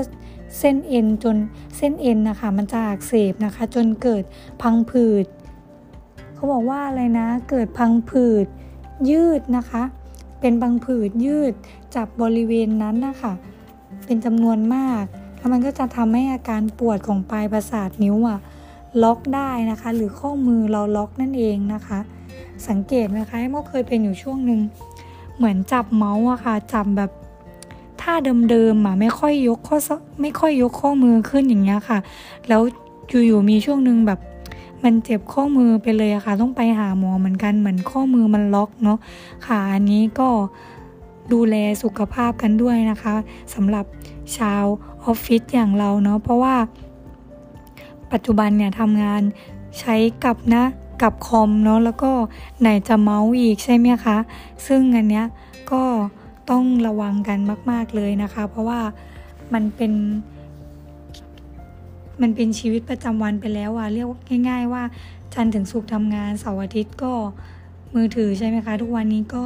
[0.58, 1.36] เส้นเอ็นจน
[1.76, 4.24] เส้นเอ็นนะคะ มันจะอักเสบนะคะ จนเกิด
[4.62, 5.26] พังผืด
[6.34, 8.46] เขาบอกว่าอะไรนะ เกิดพังผืด
[9.10, 9.82] ยืดนะคะ
[10.40, 11.52] เป็นพังผืดยืด
[11.96, 13.33] จับบริเวณนั้นนะคะ
[14.05, 15.05] เป็นจำนวนมาก
[15.37, 18.38] แล้วมันก็จะทำให้อาการปวดของปลายประสาทนิ้วอะ
[19.03, 21.98] ล็อกได้นะคะ หรือข้อมือเราล็อกนั่นเองนะคะ
[22.68, 24.61] สังเกตไหมคะโมเคยเป็นอยู่ช่วงหนึ่ง
[25.37, 27.11] เหมือนจับเมาส์อะค่ะจับแบบ
[28.01, 28.14] ท่า
[28.51, 29.77] เดิมๆอะไม่ค่อยยกข้อ
[30.20, 31.98] ไม่ค่อยยกข้อมือขึ้นอย่างเงี้ยค่ะ
[32.48, 32.61] แล้ว
[33.27, 34.20] อยู่ๆมีช่วงหนึ่งแบบ
[34.85, 38.98] มันเจ็บข้อมือไปเลยอะค่ะ ต้องไปหาหมอเหมือนกันเหมือนข้อมือมันล็อกเนาะ
[39.46, 40.29] ค่ะอันนี้ก็
[41.32, 43.14] ดูแลสุขภาพกันด้วยนะคะ
[43.54, 43.84] สำหรับ
[44.38, 44.64] ชาว
[45.04, 46.56] ออฟฟิศอย่างเราเนาะเพราะว่า
[48.12, 49.22] ปัจจุบันเนี่ยทำงาน
[49.80, 50.64] ใช้กับนะ
[51.02, 52.10] กับคอมเนาะแล้วก็
[52.60, 54.16] ไหนจะเมาส์อีกใช่ไหมคะ
[54.66, 55.26] ซึ่งอันเนี้ย
[55.72, 55.82] ก็
[56.50, 57.38] ต้องระวังกัน
[57.70, 58.80] มาก ๆเลยนะคะ เพราะว่า
[59.52, 59.92] มันเป็น
[62.20, 64.08] มันเป็นชีวิตประจำวันไปแล้วอะเรียก
[64.48, 64.82] ง่าย ๆ ว่า
[65.34, 67.12] จันถึงสุกทำงานเสาร์อาทิตย์ก็
[67.94, 69.42] มือถือใช่ไหมคะ ทุกวันนี้ก็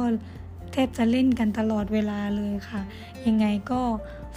[0.73, 2.81] แทบจะเล่นกันตลอดเวลาเลยค่ะ
[3.27, 3.81] ยังไงก็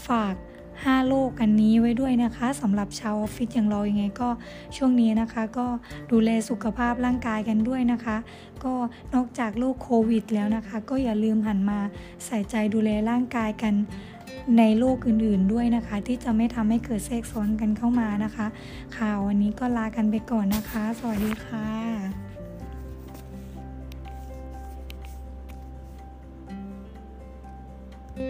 [0.08, 0.34] ฝาก
[0.70, 4.28] 5 โลกอันนี้ไว้ด้วยนะคะสำหรับชาวออฟฟิศอย่างเรายังไงก็
[4.76, 5.66] ช่วงนี้นะคะ ก็
[6.12, 8.16] ดูแลสุขภาพร่างกายกันด้วยนะคะ
[8.64, 8.74] ก็
[9.14, 11.78] นอกจากโรคโควิดแล้วนะคะ ก็อย่าลืมหันมา
[12.26, 13.74] ใส่ใจดูแลร่างกายกัน
[14.58, 18.46] ในโลกอื่นๆด้วยนะคะ ที่จะไม่ทำให้เกิดแทรกซ้อนกันเข้ามานะคะ
[18.96, 22.25] ข่าววันนี้ก็ลากันไปก่อนนะคะ สวัสดีค่ะ
[28.18, 28.22] สวั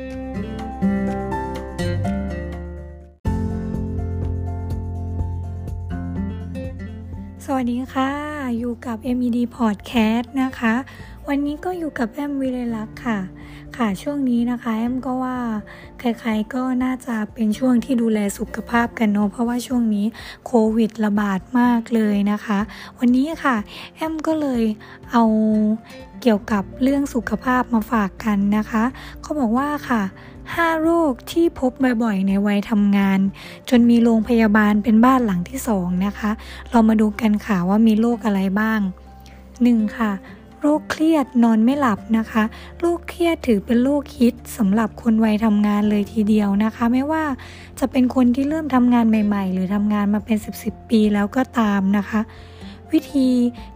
[7.63, 8.11] สดีค่ะ
[8.59, 10.75] อยู่กับ MED Podcast นะคะ
[11.29, 13.19] วันนี้ก็อยู่กับแอมวิเลลักษ์ค่ะ
[13.77, 15.39] ค่ะช่วงนี้นะคะแอมก็ว่า
[15.99, 20.07] ใครๆก็น่าจะเป็นช่วงที่ดูแลสุขภาพกันเนาะเพราะว่าช่วงนี้
[20.47, 22.59] โควิดระบาดมากเลยนะคะ
[22.99, 23.57] วันนี้ค่ะ
[23.97, 24.63] แอมก็เลย
[25.13, 25.23] เอา
[26.23, 28.85] เกี่ยวกับเรื่องสุขภาพมาฝากกันนะคะ
[29.23, 30.03] เขาบอกว่าค่ะ
[30.43, 33.21] 5 โรคที่พบบ่อยๆ ในวัยทำงาน
[33.69, 36.31] จนมีโรงพยาบาลเป็นบ้านหลังที่2นะคะ
[36.71, 38.81] เรามาดูกันค่ะว่ามีโรคอะไรบ้าง
[39.39, 39.99] 1.
[39.99, 40.13] ค่ะ
[40.61, 42.43] โรคเครียดนอนไม่หลับนะคะ
[42.81, 47.25] โรคเครียดถือเป็นโรคฮิตสำหรับคนวัยทำงานเลยทีเดียวนะคะ ไม่ว่า
[47.81, 52.21] จะเป็นคนที่เริ่มทำงานใหม่ ๆ หรือทำงานมาเป็น 10บปีแล้วก็ตามนะคะ
[52.93, 53.29] วิธี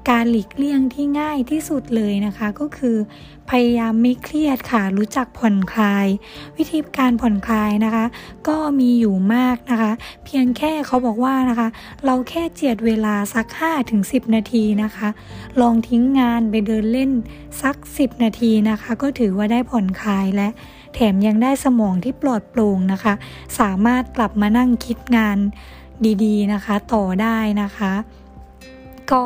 [0.08, 2.96] การหลีกเลี่ยงที่ง่ายที่สุดเลยนะคะ ก็คือ
[3.50, 6.06] พยายามไม่เครียดค่ะ รู้จักผ่อนคลาย
[6.56, 8.04] วิธีการผ่อนคลายนะคะ
[8.48, 9.92] ก็มีอยู่มากนะคะ
[10.24, 11.68] เพียงแค่เขาบอกว่านะคะ
[12.04, 13.46] เราแค่เจียดเวลาสัก
[13.90, 15.08] 5-10 นาทีนะคะ
[15.60, 17.10] ลองทิ้งงานไปเดินเล่น
[17.62, 20.48] สัก 10 นาทีนะคะ ก็ถือว่าได้ผ่อนคลายและ
[20.94, 23.14] แถมยังได้สมองที่ปลอดโปร่งนะคะ
[23.60, 25.38] สามารถกลับมานั่งคิดงาน
[26.24, 27.92] ดีๆนะคะ ต่อได้นะคะ
[29.12, 29.22] ก็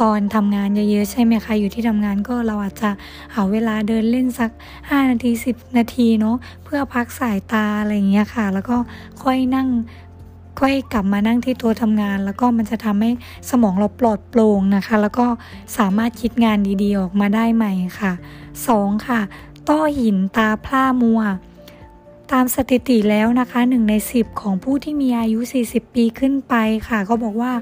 [0.00, 2.90] ตอนทำงานเยอะๆใช่ไหมคะอยู่ที่ทำงานก็เราอาจจะ
[3.34, 8.76] หาเวลาเดินเล่นสัก 5 นาที 10 นาทีเนาะเพื่อพักสายตาอะไรอย่างเงี้ยค่ะ แล้วก็
[9.22, 9.68] ค่อยนั่ง
[10.60, 13.10] ค่อยกลับมานั่งที่ตัวทำงาน แล้วก็มันจะทำให้
[13.50, 15.26] สมองเราปลอดโปร่งนะคะ แล้วก็
[15.78, 18.12] สามารถคิดงานดีๆออกมาได้ใหม่ค่ะ
[18.58, 19.06] 2.
[19.06, 19.20] ค่ะ
[19.68, 21.20] ต้อหินตาพร่ามัว
[22.32, 26.54] ตามสถิติแล้วนะคะหนึ่งใน10ของผู้ที่มีอายุ 40 ปีขึ้นไป
[26.88, 27.52] ค่ะเขาบอกว่า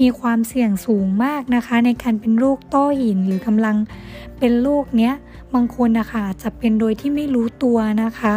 [0.00, 3.76] มีความเสี่ยงสูงมากนะคะ ในการเป็นโรคต้อหินหรือกำลัง
[4.38, 5.14] เป็นโรคเนี้ย
[5.54, 8.34] บางคนนะคะจะเป็นโดยที่ไม่รู้ตัวนะคะ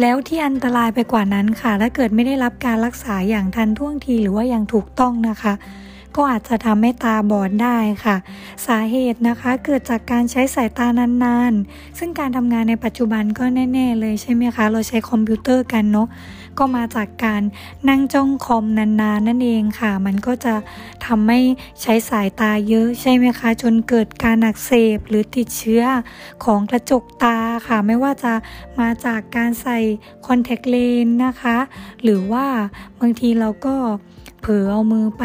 [0.00, 5.54] แล้วที่อันตรายไปกว่านั้นค่ะถ้าเกิดไม่ได้รับการรักษาอย่างทันท่วงทีหรือว่าอย่างถูกต้องนะคะ
[6.16, 8.16] ก็อาจจะทำให้ตาบอดได้ค่ะ
[8.66, 10.86] สาเหตุนะคะเกิดจากการใช้สายตา
[11.24, 16.08] นานๆ ซึ่งการทำงานในปัจจุบันก็แน่ ๆ เลยใช่ไหมคะ เราใช้คอมพิวเตอร์กันเนาะ
[16.58, 17.42] ก็มาจากการ
[17.88, 20.54] นั่งจ้องคอมนานๆนั่นเองค่ะ มันก็จะ
[21.06, 21.40] ทำให้
[21.82, 25.82] ใช้สายตาเยอะใช่ไหมคะ จนเกิดการอักเสบหรือติดเชื้อ
[26.44, 28.32] ของกระจกตาค่ะ ไม่ว่าจะ
[28.80, 29.78] มาจากการใส่
[30.26, 31.56] คอนแทคเลนส์นะคะ
[32.02, 32.46] หรือว่า
[33.00, 33.76] บางทีเราก็
[34.40, 35.24] เผลอเอามือไป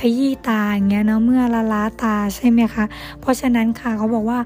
[0.00, 2.84] ขยี้ตาอย่างเงี้ยเนาะเมื่อละล้าตาใช่ไหมคะ
[3.20, 4.40] เพราะฉะนั้นค่ะเขาบอกว่า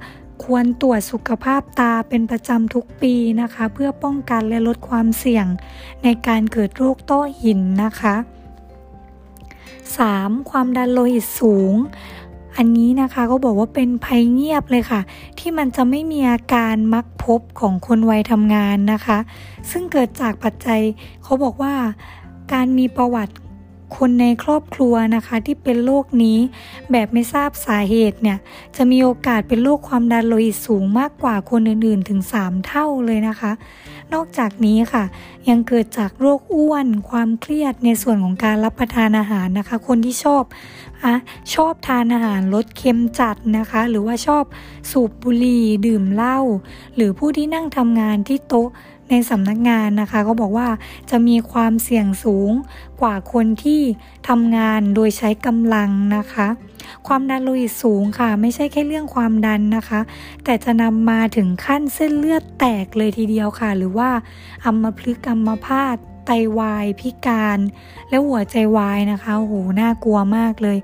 [0.45, 5.47] ควรตรวจสุขภาพตาเป็นประจำทุกปีนะคะ เพื่อป้องกันและลดความเสี่ยง
[6.03, 8.14] ในการเกิดโรคต้อหินนะคะ
[9.73, 10.51] 3.
[10.51, 11.75] ความดันโลหิตสูง
[12.57, 15.01] อันนี้นะคะก็บอกว่าเป็นภัยเงียบเลยค่ะ
[15.38, 19.18] ที่มันจะไม่มีอาการมักพบของคนวัยทำงานนะคะ
[19.71, 20.81] ซึ่งเกิดจากปัจจัย
[21.23, 21.75] เขาบอกว่า
[22.53, 23.35] การมีประวัติ
[23.96, 26.38] คนในครอบครัวนะคะที่เป็นโรคนี้
[26.90, 28.38] แบบไม่ทราบสาเหตุเนี่ย
[28.76, 33.52] จะมีโอกาสเป็นโรคความดันโลหิตสูงมากกว่าคนอื่นๆ ถึง 3 เท่าเลยนะคะ
[34.14, 35.05] นอกจากนี้ค่ะ
[35.48, 40.42] ยังเกิดจากโรคอ้วน ความเครียดในส่วนของการรับประทานอาหารนะคะ คนที่ชอบ
[41.05, 41.14] อะ
[41.55, 44.44] ชอบทานอาหารรสเค็มจัดนะคะ หรือว่าชอบ
[44.90, 46.38] สูบบุหรี่ดื่มเหล้า
[46.96, 48.68] หรือผู้ที่นั่งทำงานที่โต๊ะ
[49.12, 50.68] ในสำนักงานนะคะก็บอกว่า
[51.11, 52.51] จะมีความเสี่ยงสูง
[53.01, 53.81] กว่าคนที่
[54.29, 56.48] ทำงานโดยใช้กำลังนะคะ
[57.07, 60.01] ความดันโลหิตสูงค่ะ ไม่ใช่แค่เรื่องความดันนะคะ
[60.44, 64.11] แต่จะนำมาถึงขั้นเส้นเลือดแตกเลยทีเดียวค่ะ หรือว่า
[64.64, 65.96] อัมพฤกษ์อัมพาต
[66.27, 67.59] ไตวายพิการ
[68.09, 70.79] และหัวใจวายนะคะโหน่ากลัวมากเลย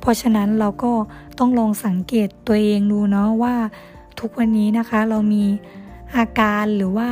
[0.00, 0.92] เพราะฉะนั้นเราก็
[1.38, 3.54] ต้องลองสังเกตตัวเองดูเนาะว่า
[4.20, 5.44] ทุกวันนี้นะคะเรามี
[6.16, 7.08] อาการหรือว่า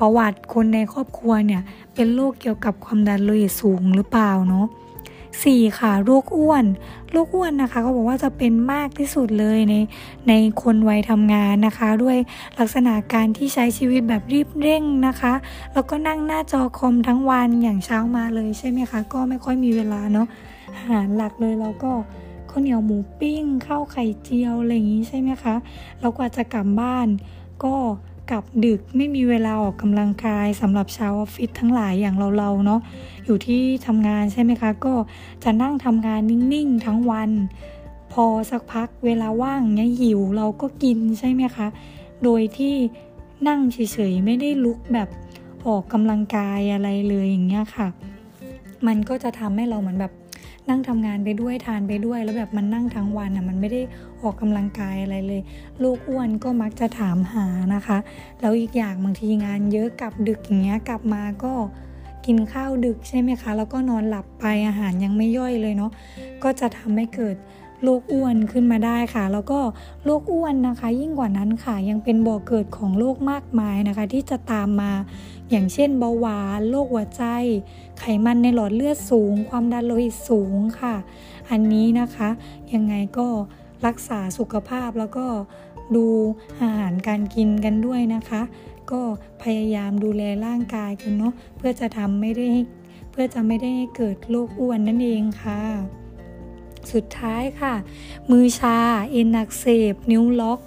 [0.00, 1.62] ประวัติคนในครอบครัวเนี่ย
[1.94, 4.66] เป็นโรคเกี่ยวกับความดันโลหิตสูงหรือเปล่าเนาะ
[5.44, 6.64] สี่ค่ะโรคอ้วน
[7.12, 9.74] โรคอ้วนนะคะเขาบอกว่าจะเป็นมากที่สุดเลยใน
[10.28, 12.18] ในคนวัยทำงานนะคะ ด้วย
[12.58, 15.32] ลักษณะการที่ใช้ชีวิตแบบรีบเร่งนะคะ
[15.72, 20.26] แล้วก็นั่งหน้าจอคอมทั้งวันอย่างเช้ามาเลยใช่ไหมคะก็ไม่ค่อยมีเวลาเนาะ
[20.76, 21.92] อาหารหลักเลยเราก็
[22.50, 25.54] ข้าวเหนียวหมูปิ้งข้าวไข่เจียวอะไรอย่างนี้ใช่ไหมคะ
[26.00, 27.08] แล้วกว่าจะกลับบ้าน
[27.64, 27.74] ก็
[28.30, 32.80] กับดึกไม่มีเวลาออกกำลังกายสำหรับชาวออฟฟิศทั้งหลายอย่างเราๆเนาะ
[33.24, 34.94] อยู่ที่ทำงานใช่ไหมคะ ก็
[35.44, 36.20] จะนั่งทำงาน
[36.52, 37.30] นิ่งๆทั้งวัน
[38.12, 41.66] พอสักพักเวลาว่างเนี้ยหิวเราก็กินใช่ไหมคะ
[42.24, 42.74] โดยที่
[43.48, 45.08] นั่งเฉยๆไม่ได้ลุกแบบ
[45.66, 47.88] ออกกำลังกายอะไรเลยอย่างเงี้ยค่ะ
[48.86, 50.12] มันก็จะทำให้เราเหมือนแบบ
[50.68, 53.80] นั่งทำงานไปด้วยทานไปด้วย แล้วแบบมันนั่งทั้งวันอะมันไม่ได้
[54.22, 55.42] ออกกำลังกายอะไรเลย
[55.82, 57.98] ลูกอ้วนก็มักจะถามหานะคะ
[58.40, 61.52] แล้วอีกอย่างบางทีงานเยอะกลับดึกอย่างเงี้ยกลับมาก็
[62.26, 65.90] กินข้าวดึกใช่ไหมคะ แล้วก็นอนหลับไปอาหารยังไม่ย่อยเลยเนาะ
[66.42, 67.36] ก็จะทำให้เกิด
[67.82, 69.60] โรคอ้วนขึ้นมาได้ค่ะ แล้วก็
[70.04, 74.92] โรคอ้วนนะคะ ยิ่งกว่านั้นค่ะยังเป็นบ่อเกิดของโรคมากมายนะคะ ที่จะตามมา
[75.50, 77.24] อย่างเช่นเบาหวานโรคหัวใจ
[77.98, 80.94] ไขมันในหลอดเลือดสูง ความดันโลหิตสูงค่ะ
[81.50, 82.28] อันนี้นะคะ
[82.72, 83.28] ยังไงก็
[83.86, 85.26] รักษาสุขภาพแล้วก็
[85.96, 86.06] ดู
[86.60, 88.42] อาหารการกินกันด้วยนะคะ
[88.90, 89.02] ก็
[89.42, 92.48] พยายามดูแลร่างกายกันเนาะเพื่อจะทำไม่ได้
[93.10, 95.60] เพื่อจะไม่ได้ให้เกิดโรคอ้วนนั่นเองค่ะ
[96.92, 97.74] สุดท้ายค่ะ
[98.30, 98.78] มือชา
[99.10, 100.60] เอ็นอักเสบ นิ้วล็อก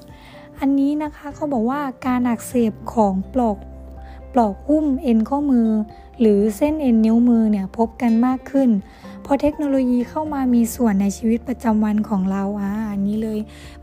[0.60, 3.58] อันนี้นะคะเขาบอกว่าการอักเสบของปลอก
[4.34, 5.70] ปลอกหุ้มเอ็นข้อมือ
[6.20, 8.70] หรือเส้นเอ็นนิ้วมือเนี่ยพบกันมากขึ้น
[9.26, 13.40] พอเทคโนโลยีเข้ามามีส่วนในชีวิตประจำวันของเราอ่าอันนี้เลย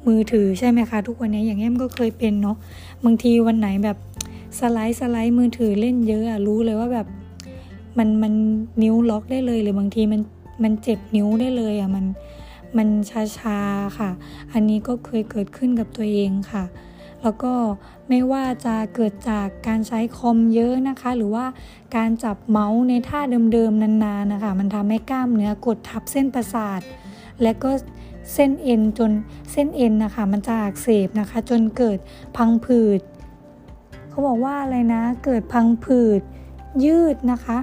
[0.07, 2.57] มือถือใช่ไหมคะ ทุกวันนี้อย่างแอมก็เคยเป็นเนาะ
[3.05, 3.97] บางทีวันไหนแบบ
[4.59, 7.07] สไลด์สไลด์มือถือเล่นเยอะอะรู้เลยว่าแบบ
[7.99, 8.33] มันมัน
[8.83, 10.21] นิ้วล็อกได้เลยหรือบางทีมัน
[10.63, 12.05] มันเจ็บนิ้วได้เลยอะมัน
[12.77, 12.89] มัน
[13.39, 14.11] ชาๆค่ะ
[14.53, 16.65] อันนี้ก็เคยเกิดขึ้นกับตัวเองค่ะ
[17.25, 17.55] แล้วก็
[18.09, 21.47] ไม่ว่าจะเกิดจากการใช้คอมเยอะนะคะ หรือว่า
[21.97, 23.21] การจับเมาส์ในท่า
[23.53, 26.81] เดิมๆนานๆนะคะ มันทำให้กล้ามเนื้อกดทับเส้นประสาท
[27.43, 27.71] และก็
[28.35, 29.11] เส้นเอ็นจน
[29.53, 31.99] เส้นเอ็นนะคะ มันจะอักเสบนะคะ จนเกิด
[32.37, 33.01] พังผืด
[34.09, 36.21] เขาบอกว่าอะไรนะ เกิดพังผืด
[36.85, 37.59] ยืดนะคะ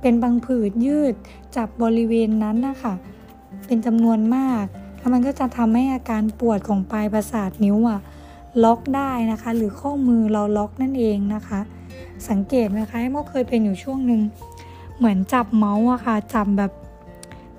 [0.00, 1.14] เป็นพังผืดยืด
[1.56, 2.94] จับบริเวณนั้นนะคะ
[3.66, 4.64] เป็นจำนวนมาก
[4.98, 8.00] แล้วมันก็จะทำให้อาการปวดของปลายประสาทนิ้วอะ
[8.64, 11.60] ล็อกได้นะคะ หรือข้อมือเราล็อกนั่นเองนะคะ
[12.28, 14.20] สังเกตไหมคะโมเคยเป็นอยู่ช่วงหนึ่ง
[14.96, 16.72] เหมือนจับเมาส์อะค่ะจับแบบ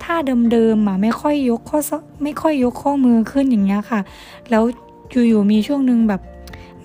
[0.03, 0.15] ท่า
[0.51, 1.79] เดิมๆอะไม่ค่อยยกข้อ
[2.23, 3.99] ไม่ค่อยยกข้อมือขึ้นอย่างเงี้ยค่ะ
[4.49, 4.63] แล้ว
[5.11, 6.21] อยู่ๆมีช่วงหนึ่งแบบ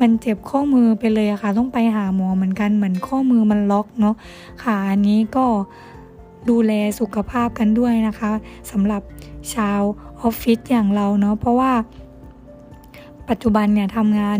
[0.00, 4.14] มันเจ็บข้อมือไปเลยอะค่ะ ต้องไปหาหมอเหมือนกันเหมือนข้อมือมันล็อกเนาะ
[4.62, 5.46] ค่ะอันนี้ก็
[6.50, 8.30] ดูแลสุขภาพกันด้วยนะคะ
[8.70, 9.02] สำหรับ
[9.54, 9.80] ชาว
[10.22, 11.72] ออฟฟิศอย่างเราเนาะเพราะว่า
[13.30, 14.38] ปัจจุบันเนี่ยทำงาน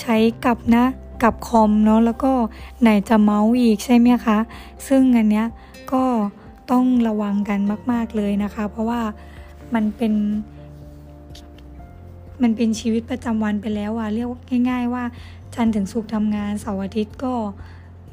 [0.00, 0.84] ใช้กับนะ
[1.22, 2.32] กับคอมเนาะแล้วก็
[2.80, 4.38] ไหนจะเมาส์อีกใช่ไหมคะ
[4.88, 5.46] ซึ่งอันเนี้ย
[5.92, 6.04] ก็
[6.70, 7.60] ต้องระวังกัน
[7.92, 9.00] มาก ๆเลยนะคะ เพราะว่า
[9.74, 10.12] มันเป็น
[12.42, 14.28] มันเป็นชีวิตประจำวันไปแล้วอะเรียก
[14.70, 15.04] ง่าย ๆ ว่า
[15.54, 17.34] จันถึงสุกทำงานเสาร์อาทิตย์ก็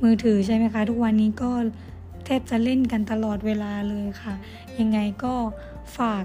[0.03, 1.51] มือถือใช่ไหมคะ ทุกวันนี้ก็
[2.25, 4.34] แทบจะเล่นกันตลอดเวลาเลยค่ะ
[4.80, 5.34] ยังไงก็
[5.97, 6.23] ฝาก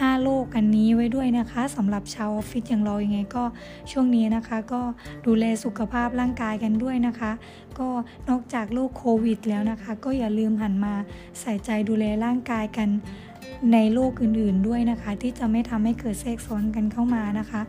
[0.00, 3.44] 5 โลกอันนี้ไว้ด้วยนะคะสำหรับชาวออฟฟิศอย่างเรายังไงก็
[3.90, 4.80] ช่วงนี้นะคะ ก็
[5.26, 7.32] ดูแลสุขภาพร่างกายกันด้วยนะคะ
[7.78, 7.88] ก็
[8.28, 10.94] นอกจากโรคโควิดแล้วนะคะ ก็อย่าลืมหันมา
[11.40, 12.88] ใส่ใจดูแลร่างกายกัน
[13.72, 17.62] ในโลกอื่นๆด้วยนะคะ ที่จะไม่ทำให้เกิดแทรกซ้อนกันเข้ามานะคะ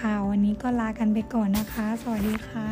[0.00, 2.70] ข่าววันนี้ก็ลากันไปก่อนนะคะ สวัสดีค่ะ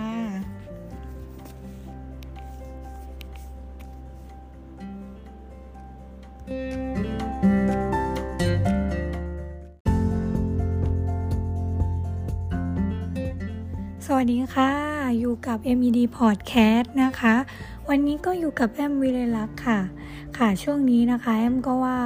[14.20, 14.72] วัสดีค่ะ
[15.20, 17.34] อยู่กับ MED Podcast นะคะ
[17.88, 19.80] วันนี้ก็อยู่กับแอมวิเลลักษ์ค่ะ
[20.38, 21.98] ค่ะช่วงนี้นะคะแอมก็ว่า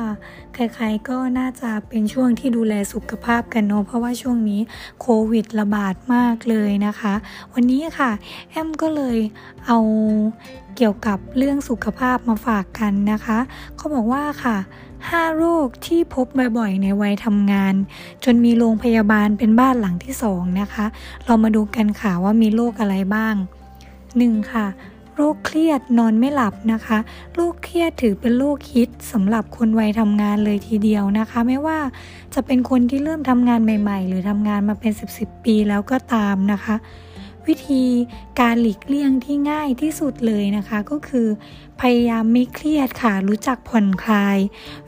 [0.55, 4.61] ใครๆก็น่าจะเป็นช่วงที่ดูแลสุขภาพกันเนาะเพราะว่าช่วงนี้
[5.01, 7.15] โควิดระบาดมากเลยนะคะ
[7.55, 8.11] วันนี้ค่ะ
[8.51, 9.19] แอมก็เลย
[9.67, 9.79] เอา
[10.77, 13.39] เกี่ยวกับเรื่องสุขภาพมาฝากกันนะคะ
[13.77, 14.57] เขาบอกว่าค่ะ
[15.11, 16.27] 5 โรคที่พบ
[16.59, 17.75] บ่อยๆในวัยทำงาน
[18.25, 20.87] จนมีโรงพยาบาลเป็นบ้านหลังที่2นะคะ
[21.25, 23.35] เรามาดูกันค่ะว่ามีโรคอะไรบ้าง
[23.93, 24.53] 1.
[24.53, 24.67] ค่ะ
[25.17, 26.99] โรคเครียดนอนไม่หลับนะคะ
[27.35, 31.79] โรคเครียดถือเป็นโรคฮิตสำหรับคนวัยทำงานเลยทีเดียวนะคะ ไม่ว่า
[32.35, 36.77] จะเป็นคนที่เริ่มทำงานใหม่ ๆ หรือทำงานมาเป็น 10-10ปีแล้วก็ตามนะคะ
[37.49, 37.85] วิธี
[38.41, 41.29] การหลีกเลี่ยงที่ง่ายที่สุดเลยนะคะ ก็คือ
[41.81, 44.39] พยายามไม่เครียดค่ะ รู้จักผ่อนคลาย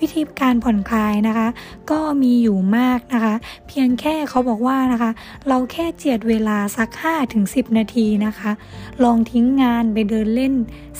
[0.00, 1.48] วิธีการผ่อนคลายนะคะ
[1.90, 3.34] ก็มีอยู่มากนะคะ
[3.68, 5.10] เพียงแค่เขาบอกว่านะคะ
[5.48, 6.88] เราแค่เจียดเวลาสัก
[7.34, 8.50] 5-10 นาทีนะคะ
[9.04, 10.54] ลองทิ้งงานไปเดินเล่น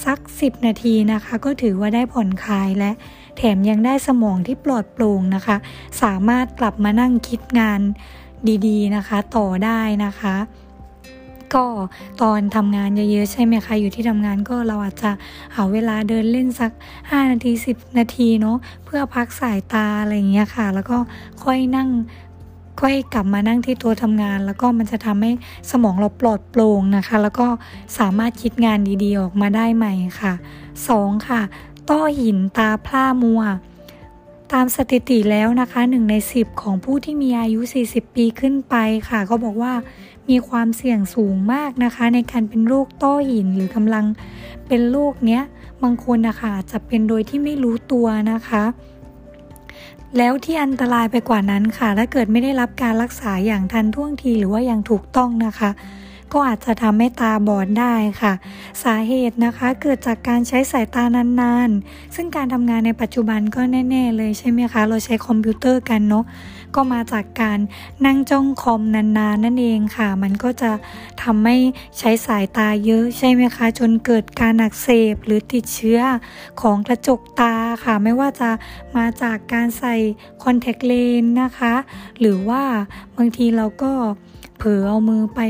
[0.05, 2.91] สัก 10 นาทีนะคะ ก็ถือว่าได้ผ่อนคลายและ
[3.37, 5.57] แถมยังได้สมองที่ปลอดโปร่งนะคะ
[6.03, 7.81] สามารถกลับมานั่งคิดงาน
[8.67, 10.37] ดีๆนะคะ ต่อได้นะคะ
[11.55, 11.65] ก็
[12.23, 15.11] ตอนทำงานเยอะๆใช่ไหมคะอยู่ที่ทำงานก็เราอาจจะ
[15.55, 20.99] หาเวลาเดินเล่นสัก 5 นาที 10 นาทีเนาะเพื่อพักสายตาอะไรอย่างเงี้ยค่ะ แล้วก็
[21.45, 21.89] ค่อยนั่ง
[22.81, 25.33] ค่อยกลับมานั่งที่ตัวทำงาน แล้วก็มันจะทำให้
[25.71, 27.49] สมองเราปลอดโปร่งนะคะ แล้วก็
[27.99, 30.33] สามารถคิดงานดีๆออกมาได้ใหม่ค่ะ
[30.81, 31.29] 2.
[31.29, 31.43] ค่ะ
[31.91, 33.43] ต้อหินตาพร่ามัว
[34.53, 38.75] ตามสถิติแล้วนะคะ 1 ใน 10 ของผู้ที่มีอายุ 40 ปีขึ้นไป
[39.09, 39.73] ค่ะเขาบอกว่า
[40.31, 44.05] มีความเสี่ยงสูงมากนะคะ ในการเป็นโรคต้อหินหรือกำลัง
[44.69, 45.43] เป็นโรคเนี้ย
[45.83, 48.63] บางคนนะคะจะเป็นโดยที่ไม่รู้ตัวนะคะ
[50.19, 55.71] แล้วที่อันตรายไปกว่านั้นค่ะ ถ้าเกิดไม่ได้รับการรักษาอย่างทันท่วงทีหรือว่าอย่างถูกต้องนะคะ
[56.33, 58.33] ก็อาจจะทำให้ตาบอดได้ค่ะ
[58.83, 61.05] สาเหตุนะคะเกิดจากการใช้สายตา
[61.41, 66.25] นานๆ ซึ่งการทำงานในปัจจุบันก็แน่ ๆ เลยใช่ไหมคะ เราใช้คอมพิวเตอร์กันเนาะ
[66.75, 67.59] ก็มาจากการ
[68.07, 70.71] นั่งจ้องคอมนานๆนั่นเองค่ะ มันก็จะ
[71.23, 71.57] ทำให้
[71.99, 76.01] ใช้สายตาเยอะใช่ไหมคะ จนเกิดการอักเสบหรือติดเชื้อ
[76.61, 77.55] ของกระจกตา
[77.85, 78.51] ค่ะ ไม่ว่าจะ
[78.97, 79.95] มาจากการใส่
[80.43, 81.75] คอนแทคเลนส์นะคะ
[82.21, 82.63] หรือว่า
[83.17, 83.93] บางทีเราก็
[84.59, 85.41] เผลอเอามือไป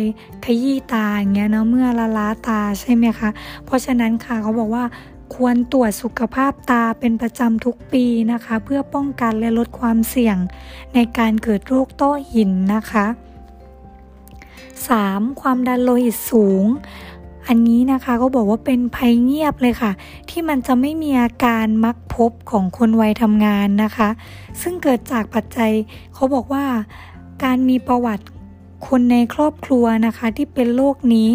[0.45, 3.31] ขยี้ตาอย่างเงี้ยเนาะเมื่อละล้าตาใช่ไหมคะ
[3.65, 4.85] เพราะฉะนั้นค่ะเขาบอกว่า
[5.35, 10.37] ควรตรวจสุขภาพตาเป็นประจำทุกปีนะคะ เพื่อป้องกันและลดความเสี่ยง
[10.95, 13.07] ในการเกิดโรคต้อหินนะคะ
[14.83, 15.41] 3.
[15.41, 16.65] ความดันโลหิตสูง
[17.47, 19.93] อันนี้นะคะก็บอกว่าเป็นภัยเงียบเลยค่ะ
[20.31, 24.09] ที่มันจะไม่มีอาการมักพบของคนวัยทำงานนะคะ
[24.61, 25.73] ซึ่งเกิดจากปัจจัย
[26.15, 26.65] เขาบอกว่า
[27.45, 28.25] การมีประวัติ
[28.89, 31.29] คนในครอบครัวนะคะที่เป็นโรคนี้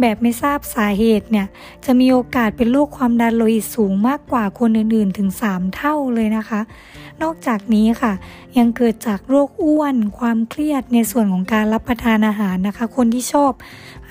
[0.00, 1.46] แบบไม่ทราบสาเหตุเนี่ย
[1.84, 6.60] จะมีโอกาสเป็นโรคความดันโลหิตสูงมากกว่าคนอื่นๆ ถึง 3 เท่าเลยนะคะ
[7.22, 8.12] นอกจากนี้ค่ะ
[8.58, 13.52] ยังเกิดจากโรคอ้วน ความเครียดในส่วนของการรับประทานอาหารนะคะ คนที่ชอบ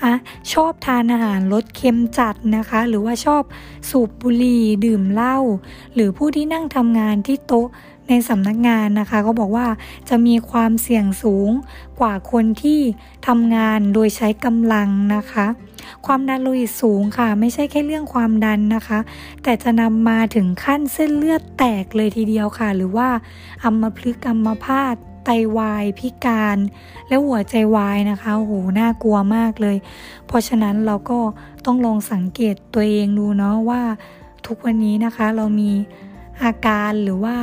[0.02, 0.12] อะ
[0.52, 3.42] ชอบทานอาหารรสเค็มจัดนะคะ หรือว่าชอบ
[3.90, 5.38] สูบบุหรี่ดื่มเหล้า
[5.94, 7.68] หรือผู้ที่นั่งทำงานที่โต๊ะ
[8.08, 9.66] ในสำนักงานนะคะก็บอกว่า
[10.08, 11.50] จะมีความเสี่ยงสูง
[12.00, 12.80] กว่าคนที่
[13.26, 15.46] ทำงานโดยใช้กำลังนะคะ
[16.06, 18.98] ความดันโลหิตสูงค่ะ ไม่ใช่แค่เรื่องความดันนะคะ
[19.42, 23.08] แต่จะนำมาถึงขั้นเส้นเลือดแตกเลยทีเดียวค่ะ หรือว่า
[23.64, 26.58] อัมพฤกษ์อัมพาตไตวายพิการ
[27.08, 29.76] และหัวใจวายนะคะโหน่ากลัวมากเลย
[30.26, 31.18] เพราะฉะนั้นเราก็
[31.66, 33.82] ต้องลองสังเกตตัวเองดูเนาะว่า
[34.46, 35.70] ทุกวันนี้นะคะเรามี
[36.42, 37.36] อาการหรือว่า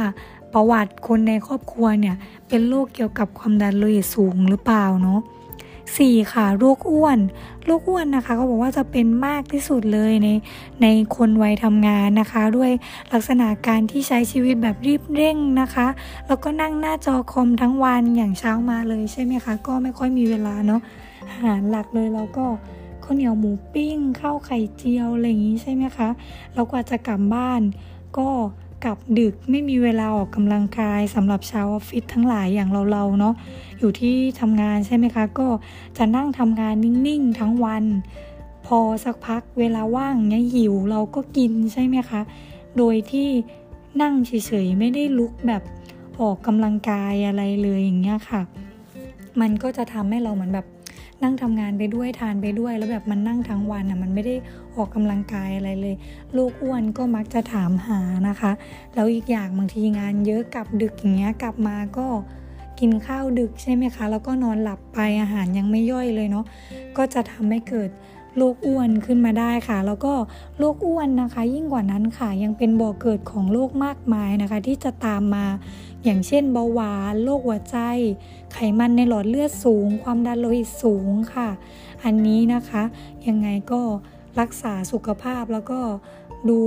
[0.53, 2.15] ประวัติคนในครอบครัวเนี่ย
[2.47, 5.21] เป็นโรคเกี่ยวกับความดันโลหิตสูงหรือเปล่าเนาะ
[5.97, 7.19] สี่ค่ะโรคอ้วน
[7.65, 10.29] โรคอ้วนนะคะเขาบอกว่าจะเป็นมากที่สุดเลยใน
[10.81, 12.71] ในคนวัยทำงานนะคะ ด้วย
[13.11, 15.87] ลักษณะการที่ใช้ชีวิตแบบรีบเร่งนะคะ
[16.27, 20.81] แล้วก็นั่งหน้าจอคอมทั้งวันอย่างเช้ามาเลยใช่ไหมคะก็ไม่ค่อยมีเวลาเนาะ
[21.29, 22.45] อาหารหลักเลยเราก็
[23.03, 26.09] ข้าวเหนียวหมูปิ้งข้าวไข่เจียวอะไรอย่างนี้ใช่ไหมคะ
[26.53, 27.61] แล้วกว่าจะกลับบ้าน
[28.17, 28.27] ก็
[28.83, 33.33] กลับดึกไม่มีเวลาออกกำลังกายสำหรับชาวออฟฟิศทั้งหลายอย่างเราๆเนาะ
[33.79, 35.47] อยู่ที่ทำงานใช่ไหมคะ ก็
[35.97, 37.83] จะนั่งทำงานนิ่งๆ ทั้งวัน
[38.65, 42.21] พอสักพักเวลาว่างเนี้ยหิวเราก็กินใช่ไหมคะ
[42.77, 43.29] โดยที่
[44.01, 44.31] นั่งเฉ
[44.65, 45.63] ยๆ ไม่ได้ลุกแบบ
[46.21, 48.41] ออกกำลังกายอะไรเลยอย่างเงี้ยค่ะ
[49.41, 50.67] มันก็จะทำให้เราเหมือนแบบ
[51.23, 54.35] นั่งทำงานไปด้วยทานไปด้วย แล้วแบบมันนั่งทั้งวันอะมันไม่ได้
[54.75, 55.95] ออกกำลังกายอะไรเลย
[56.37, 58.51] ลูกอ้วนก็มักจะถามหานะคะ
[58.95, 62.07] แล้วอีกอย่างบางทีงานเยอะกลับดึกอย่างเงี้ยกลับมาก็
[62.79, 66.45] กินข้าวดึกใช่ไหมคะ แล้วก็นอนหลับไปอาหารยังไม่ย่อยเลยเนาะ
[66.97, 67.89] ก็จะทำให้เกิด
[68.37, 70.13] โรคอ้วนขึ้นมาได้ค่ะ แล้วก็
[70.59, 75.45] โรคอ้วนนะคะ ยิ่งกว่านั้นค่ะ ยังเป็นบ่อเกิดของโรคมากมายนะคะ ที่จะตามมา
[76.03, 77.77] อย่างเช่นเบาหวานโรคหัวใจ
[78.53, 81.49] ไขมันในหลอดเลือดสูง ความดันโลหิตสูงค่ะ
[82.03, 82.83] อันนี้นะคะ
[83.27, 83.81] ยังไงก็
[84.39, 85.79] รักษาสุขภาพแล้วก็
[86.49, 86.59] ดู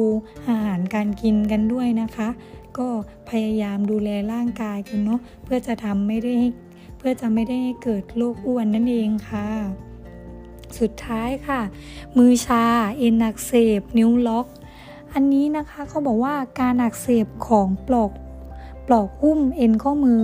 [0.48, 2.28] อาหารการกินกันด้วยนะคะ
[2.78, 2.88] ก็
[3.28, 6.34] พยายามดูแลร่างกายกันเนาะเพื่อจะทำไม่ได้
[6.98, 9.48] เพื่อจะไม่ได้เกิดโรคอ้วนนั่นเองค่ะ
[10.78, 11.60] สุดท้ายค่ะ
[12.18, 12.64] มือชา
[12.98, 14.46] เอ็นอักเสบ นิ้วล็อก
[15.12, 18.12] อันนี้นะคะเขาบอกว่าการอักเสบของปลอก
[18.92, 20.22] ลอกหุ้มเอ็นข้อมือ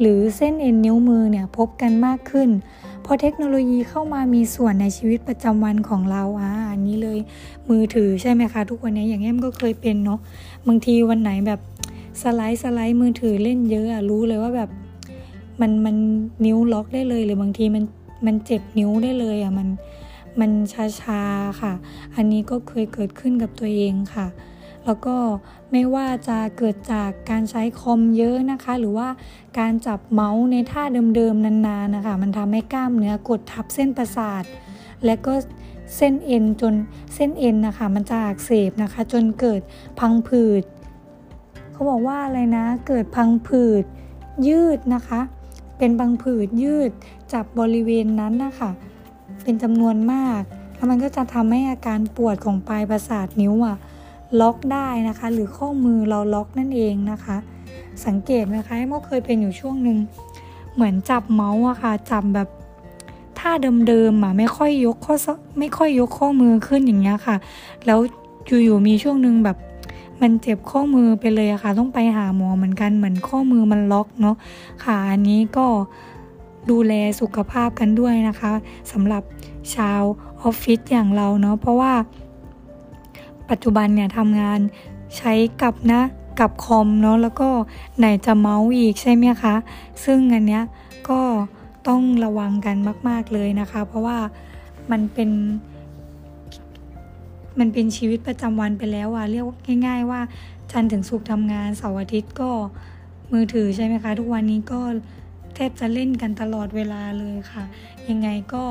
[0.00, 2.50] หรือเส้นเอ็นนิ้วมือเนี่ยพบกันมากขึ้น
[3.04, 7.18] พอเทคโนโลยีเข้ามามีส่วนในชีวิตประจำวันของเราอ่าอันนี้เลย
[7.70, 10.20] มือถือใช่ไหมคะ ทุกวันนี้อย่างแอมก็เคยเป็นเนาะ
[10.68, 11.60] บางทีวันไหนแบบ
[12.22, 14.70] สไลด์สไลด์มือถือเล่นเยอะอะรู้เลยว่าแบบ
[15.60, 15.96] มันมัน
[16.44, 17.84] นิ้วล็อกได้เลยหรือบางทีมัน
[18.26, 19.68] มันเจ็บนิ้วได้เลยอะมัน
[20.40, 20.50] มัน
[21.00, 21.72] ชาๆค่ะ
[22.16, 24.26] อันนี้ก็เคยเกิดขึ้นกับตัวเองค่ะ
[24.88, 25.16] แล้วก็
[25.72, 29.08] ไม่ว่าจะเกิดจากการใช้คอมเยอะนะคะ หรือว่า
[29.58, 30.82] การจับเมาส์ในท่า
[31.16, 34.44] เดิมๆนานๆนะคะ มันทำให้กล้ามเนื้อกดทับเส้นประสาท
[35.04, 35.32] และก็
[35.96, 36.74] เส้นเอ็นจน
[37.14, 39.60] เส้นเอ็นนะคะ มันจะอักเสบนะคะ จนเกิด
[40.00, 40.62] พังผืด
[41.72, 43.84] เขาบอกว่าอะไรนะ เกิดพังผืด
[44.48, 45.20] ยืดนะคะ
[45.78, 46.90] เป็นพังผืดยืด
[47.32, 48.70] จับบริเวณนั้นนะคะ
[49.42, 50.42] เป็นจำนวนมาก
[50.74, 53.76] แล้วมันก็จะทำให้อาการปวดของปลายประสาทนิ้วอะ
[54.40, 57.36] ล็อกได้นะคะ หรือข้อมือเราล็อกนั่นเองนะคะ
[58.06, 59.98] สังเกตไหมคะเมื่อเคยเป็นอยู่ช่วงหนึ่ง
[60.74, 62.48] เหมือนจับเมาส์อะค่ะจับแบบ
[63.38, 63.50] ท่า
[63.86, 65.14] เดิมๆอะไม่ค่อยยกข้อ
[65.58, 67.36] ไม่ค่อยยกข้อมือขึ้นอย่างเงี้ยค่ะ
[67.86, 67.98] แล้ว
[68.46, 69.56] อยู่ๆมีช่วงหนึ่งแบบ
[70.20, 74.36] มันเจ็บข้อมือไปเลยอะค่ะ ต้องไปหาหมอเหมือนกันเหมือนข้อมือมันล็อกเนาะ
[74.84, 75.66] ค่ะอันนี้ก็
[76.70, 78.50] ดูแลสุขภาพกันด้วยนะคะ
[78.92, 79.22] สำหรับ
[79.74, 80.02] ชาว
[80.42, 81.92] ออฟฟิศอย่างเราเนาะเพราะว่า
[83.50, 84.60] ปัจจุบันเนี่ยทำงาน
[85.16, 85.32] ใช้
[85.62, 86.02] กับนะ
[86.40, 87.48] กับคอมเนาะแล้วก็
[87.98, 89.54] ไหนจะเมาส์อีกใช่ไหมคะ
[90.04, 90.64] ซึ่งอันเนี้ย
[91.08, 91.20] ก็
[91.88, 92.76] ต้องระวังกัน
[93.08, 94.18] มาก ๆเลยนะคะ เพราะว่า
[94.90, 95.30] มันเป็น
[97.58, 99.46] มันเป็นชีวิตประจำวันไปแล้วอะเรียก
[99.86, 100.20] ง่าย ๆ ว่า
[100.70, 102.50] จันถึงสุกทำงานเสาร์อาทิตย์ก็
[103.32, 104.80] มือถือใช่ไหมคะ ทุกวันนี้ก็
[105.54, 107.64] แทบจะเล่นกันตลอดเวลาเลยค่ะ
[108.08, 108.64] ยังไงก็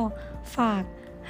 [0.55, 0.83] ฝาก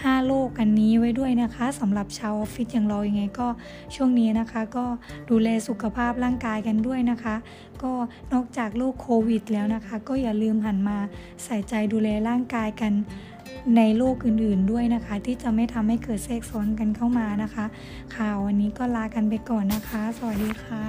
[0.04, 3.48] 5โรคกันนี้ไว้ด้วยนะคะสำหรับชาวออฟฟิศอย่างเรายังไงก็
[3.96, 4.86] ช่วงนี้นะคะ ก็
[5.30, 7.36] ดูแลสุขภาพร่างกายกันด้วยนะคะ
[7.84, 7.92] ก็
[8.34, 10.98] นอกจากโรคโควิด แล้วนะคะ ก็อย่าลืมหันมา
[11.44, 12.94] ใส่ใจดูแลร่างกายกัน
[13.78, 17.66] ในโลกอื่นๆด้วยนะคะ ที่จะไม่ทำให้เกิดแทรกซ้อนกันเข้ามานะคะ
[18.16, 20.86] ข่าววันนี้ก็ลากันไปก่อนนะคะ สวัสดีค่ะ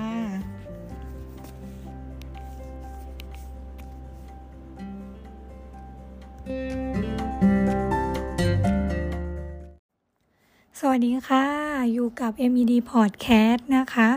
[10.82, 11.44] สวัสดีค่ะ
[11.92, 14.08] อยู่กับ MED Podcast นะคะ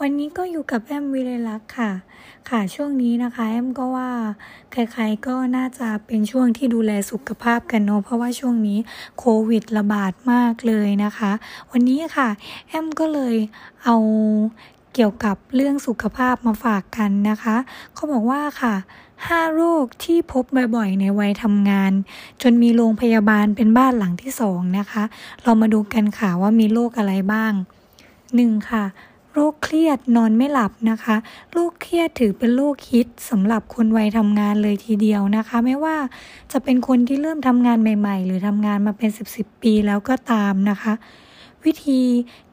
[0.00, 1.92] วันนี้ก็อยู่กับแอมวิเลลักค่ะ
[2.48, 4.10] ค่ะช่วงนี้นะคะแอมก็ว่า
[4.72, 8.78] ใครๆก็น่าจะเป็นช่วงที่ดูแลสุขภาพกันเนาะเพราะว่าช่วงนี้
[9.18, 11.32] โควิดระบาดมากเลยนะคะ
[11.70, 12.28] วันนี้ค่ะ
[12.68, 13.36] แอมก็เลย
[13.84, 13.96] เอา
[14.94, 17.56] เกี่ยวกับเรื่องสุขภาพมาฝากกันนะคะ
[17.94, 18.74] เขาบอกว่าค่ะ
[19.24, 20.44] 5 โรคที่พบ
[20.76, 21.92] บ่อยๆ ในวัยทำงาน
[22.42, 25.04] จนมีโรงพยาบาลเป็นบ้านหลังที่สองนะคะ
[25.42, 27.52] เรามาดูกันค่ะว่ามีโรคอะไรบ้าง
[28.10, 28.70] 1.
[28.70, 28.84] ค่ะ
[29.32, 31.16] โรคเครียดนอนไม่หลับนะคะ
[31.52, 35.96] โรคเครียดถือเป็นโรคฮิตสำหรับคนวัยทำงานเลยทีเดียวนะคะ ไม่ว่า
[36.52, 40.92] จะเป็นคนที่เริ่มทำงานใหม่ ๆ หรือทำงานมาเป็น 10-10ปีแล้วก็ตามนะคะ
[41.64, 42.02] วิธี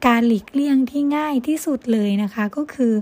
[0.06, 2.92] การหลีกเลี่ยงที่ง่ายที่สุดเลยนะคะ ก็คือ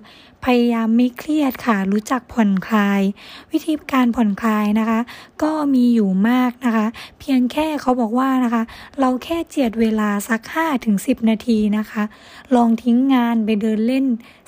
[0.44, 3.02] พยายามไม่เครียดค่ะ รู้จักผ่อนคลาย
[3.52, 5.00] วิธีการผ่อนคลายนะคะ
[5.42, 6.86] ก็มีอยู่มากนะคะ
[7.18, 8.62] เพียงแค่เขาบอกว่านะคะ
[9.00, 12.02] เราแค่เจียดเวลาสัก5ถึง10 นาทีนะคะ
[12.54, 14.06] ลองทิ้งงานไปเดินเล่น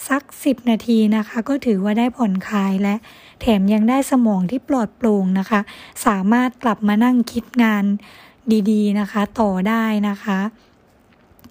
[0.09, 2.95] สัก 10 นาทีนะคะ ก็ถือว่าได้ผ่อนคลายและ
[3.41, 5.61] แถมยังได้สมองที่ปลอดโปร่งนะคะ
[6.07, 7.85] สามารถกลับมานั่งคิดงาน
[8.71, 10.39] ดีๆนะคะ ต่อได้นะคะ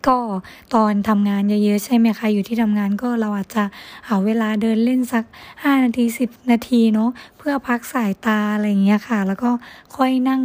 [0.08, 0.18] ก็
[0.74, 3.64] ตอนทำงานเยอะๆใช่ไหมคะอยู่ที่ทำงานก็เราอาจจะ
[4.08, 5.24] หาเวลาเดินเล่นสัก
[5.54, 9.52] 5 นาที 10 นาทีเนาะเพื่อพักสายตาอะไรอย่างเงี้ยค่ะ แล้วก็
[9.96, 10.42] ค่อยนั่ง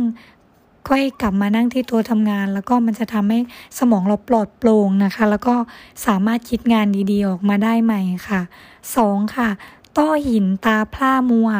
[0.89, 3.41] ค่อยกลับมานั่งที่ตัวทำงาน แล้วก็มันจะทำให้
[3.79, 5.55] สมองเราปลอดโปร่งนะคะ แล้วก็
[6.07, 8.41] สามารถคิดงานดีๆออกมาได้ใหม่ค่ะ
[8.89, 9.37] 2.
[9.37, 9.49] ค่ะ
[9.97, 11.51] ต้อหินตาพร่ามัว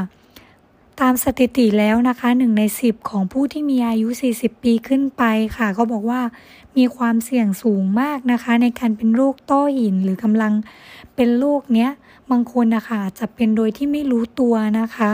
[1.01, 5.23] ตามสถิติแล้วนะคะหนึ่งในสิบของผู้ที่มีอายุ 40 ปีขึ้นไป
[5.57, 6.21] ค่ะ ก็บอกว่า
[6.79, 10.53] มีความเสี่ยงสูงมากนะคะ ในการเป็นโรคต้อหินหรือกำลัง
[11.15, 11.91] เป็นโรคเนี้ย
[12.31, 15.11] บางคนนะคะจะเป็นโดยที่ไม่รู้ตัวนะคะ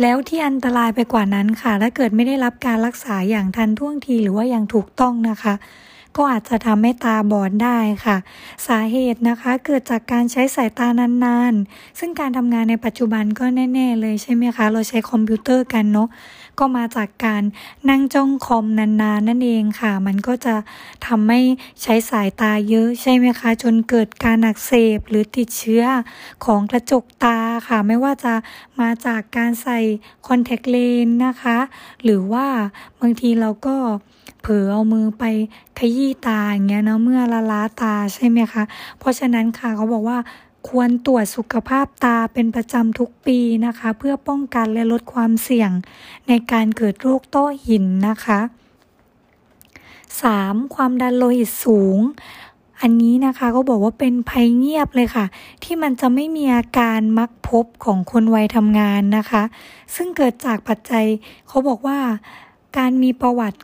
[0.00, 5.54] แล้วที่อันตรายไปกว่านั้นค่ะ ถ้าเกิดไม่ได้รับการรักษาอย่างทันท่วงทีหรือว่าอย่างถูกต้องนะคะ
[6.16, 8.16] ก็อาจจะทำให้ตาบอดได้ค่ะ
[8.66, 10.88] สาเหตุนะคะเกิดจากการใช้สายตา
[11.24, 16.08] นานๆ ซึ่งการทำงานในปัจจุบันก็แน่ ๆ เลยใช่ไหมคะ เราใช้คอมพิวเตอร์กันเนาะ
[16.58, 17.42] ก็มาจากการ
[17.88, 20.54] นั่งจ้องคอมนานๆนั่นเองค่ะ มันก็จะ
[21.06, 21.40] ทำให้
[21.82, 25.84] ใช้สายตาเยอะใช่ไหมคะ จนเกิดการอักเสบหรือติดเชื้อ
[26.44, 27.38] ของกระจกตา
[27.68, 28.34] ค่ะ ไม่ว่าจะ
[28.80, 29.78] มาจากการใส่
[30.26, 31.58] คอนแทคเลนส์นะคะ
[32.02, 32.46] หรือว่า
[33.00, 33.76] บางทีเราก็
[34.42, 35.24] เผลอเอามือไป
[35.78, 38.62] ขยี้ตาอย่างเงี้ยเนาะเมื่อละล้าตาใช่ไหมคะ
[38.98, 40.18] เพราะฉะนั้นค่ะเขาบอกว่า
[40.68, 45.70] ควรตรวจสุขภาพตาเป็นประจำทุกปีนะคะ เพื่อป้องกันและลดความเสี่ยง
[46.28, 48.40] ในการเกิดโรคต้อหินนะคะ
[49.76, 50.74] 3.
[50.74, 51.98] ความดันโลหิตสูง
[52.80, 55.26] อันนี้นะคะก็บอกว่าเป็นภัยเงียบเลยค่ะ
[55.62, 59.42] ที่มันจะไม่มีอาการมักพบของคนวัยทำงานนะคะ
[59.94, 61.04] ซึ่งเกิดจากปัจจัย
[61.48, 61.98] เขาบอกว่า
[62.78, 63.58] การมีประวัติ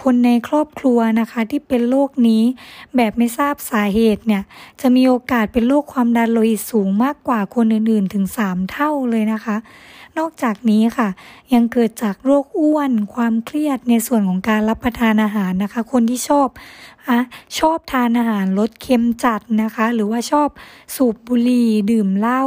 [0.00, 2.42] คนในครอบครัวนะคะที่เป็นโรคนี้
[2.96, 4.42] แบบไม่ทราบสาเหตุเนี่ย
[4.80, 9.56] จะมีโอกาสเป็นโรคความดันโลหิตสูงมากกว่าคนอื่นๆ ถึง 3 เท่าเลยนะคะ
[10.18, 11.08] นอกจากนี้ค่ะ
[11.54, 16.48] ยังเกิดจากโรคอ้วน ความเครียดในส่วนของการรับประทานอาหารนะคะ คนที่ชอบ
[17.08, 17.18] อะ
[17.58, 20.48] ชอบทานอาหารรสเค็มจัดนะคะ หรือว่าชอบ
[20.94, 22.44] สูบบุหรี่ดื่มเหล้า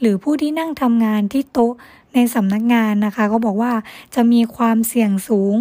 [0.00, 1.72] หรือผู้ที่นั่งทำงานที่โต๊ะ
[2.14, 3.72] ในสำนักงานนะคะก็บอกว่า
[4.14, 5.56] จะมีความเสี่ยงสูง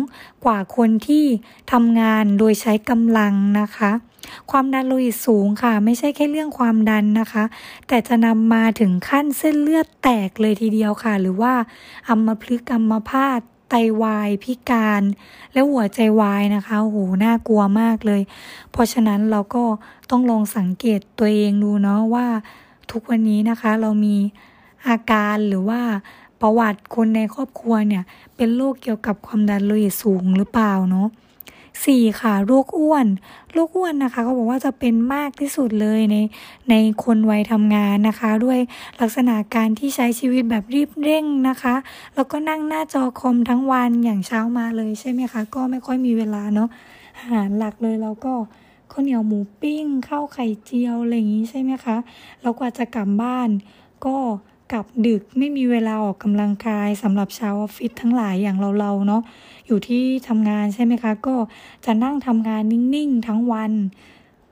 [0.45, 1.25] กว่าคนที่
[1.71, 3.91] ทำงานโดยใช้กำลังนะคะ
[4.51, 7.43] ความดันโลหิตสูงค่ะ ไม่ใช่แค่เรื่องความดันนะคะ
[7.87, 11.53] แต่จะนำมาถึงขั้นเส้นเลือดแตกเลยทีเดียวค่ะ หรือว่า
[12.07, 13.39] อัมพฤกษ์อัมพาต
[13.69, 15.03] ไตวายพิการ
[15.53, 18.21] และหัวใจวายนะคะโอ้โหน่ากลัวมากเลย
[18.71, 19.63] เพราะฉะนั้นเราก็
[20.11, 22.27] ต้องลองสังเกตตัวเองดูเนาะว่า
[22.91, 24.17] ทุกวันนี้นะคะเรามี
[24.87, 25.81] อาการหรือว่า
[26.45, 28.03] ประวัติคนในครอบครัวเนี่ย
[28.35, 31.07] เป็นโรคเกี่ยวกับความดันโลหิตสูงหรือเปล่าเนาะ
[31.85, 33.07] สี่ค่ะโรคอ้วน
[33.53, 36.17] โรคอ้วนนะคะเขาบอกว่าจะเป็นมากที่สุดเลยใน
[36.69, 38.59] ในคนวัยทำงานนะคะ ด้วย
[39.01, 41.75] ลักษณะการที่ใช้ชีวิตแบบรีบเร่งนะคะ
[42.15, 46.69] แล้วก็นั่งหน้าจอคอมทั้งวันอย่างเช้ามาเลยใช่ไหมคะ ก็ไม่ค่อยมีเวลาเนาะ
[47.17, 48.33] อาหารหลักเลยแล้วก็
[48.91, 51.97] ข้าวเหนียวหมูปิ้งข้าวไข่เจียวอะไรอย่างนี้ใช่ไหมคะ
[52.41, 53.49] แล้วกว่าจะกลับบ้าน
[54.05, 54.17] ก็
[54.71, 59.21] กลับดึกไม่มีเวลาออกกำลังกายสำหรับชาวออฟฟิศทั้งหลายอย่างเราๆเนาะ
[59.67, 61.35] อยู่ที่ทำงานใช่ไหมคะ ก็
[61.85, 63.71] จะนั่งทำงานนิ่งๆทั้งวัน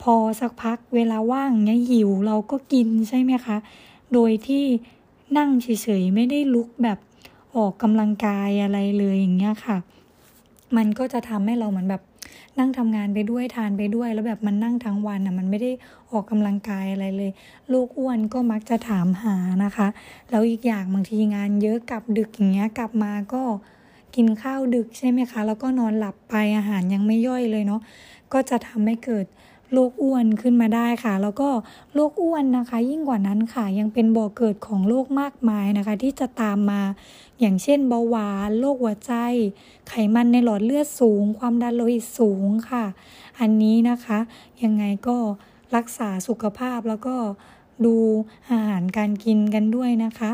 [0.01, 3.57] พอสักพักเวลาว่างเนี้ยหิวเราก็กินใช่ไหมคะ
[4.14, 4.66] โดยที่
[5.38, 5.68] นั่งเฉ
[6.01, 6.97] ยๆไม่ได้ลุกแบบ
[7.55, 9.78] ออกกำลังกายอะไรเลยอย่างเงี้ยค่ะ
[10.76, 12.01] มันก็จะทำให้เราเหมือนแบบ
[12.59, 15.71] นั่งทำงานไปด้วยทานไปด้วย แล้วแบบมันนั่งทั้งวันอะมันไม่ได้
[16.11, 17.32] ออกกำลังกายอะไรเลย
[17.71, 19.88] ลูกอ้วนก็มักจะถามหานะคะ
[20.29, 23.43] แล้วอีกอย่างบางทีงานเยอะกลับดึกอย่างเงี้ยกลับมาก็
[24.15, 27.82] กินข้าวดึกใช่ไหมคะ แล้วก็นอนหลับไปอาหารยังไม่ย่อยเลยเนาะ
[28.34, 29.25] ก็จะทำให้เกิด
[29.74, 31.49] โรคอ้วนขึ้นมาได้ค่ะ แล้วก็
[31.93, 36.82] โรคอ้วนนะคะ ยิ่งกว่านั้นค่ะ ยังเป็นบ่อเกิดของโรคมากมายนะคะ ที่จะตามมา
[37.39, 39.13] อย่างเช่นเบาหวานโรคหัวใจ
[39.88, 42.86] ไขมันในหลอดเลือดสูง ความดันโลหิตสูงค่ะ
[43.39, 44.19] อันนี้นะคะ
[44.63, 45.17] ยังไงก็
[45.76, 47.15] รักษาสุขภาพแล้วก็
[47.86, 47.95] ดู
[48.49, 50.32] อาหารการกินกันด้วยนะคะ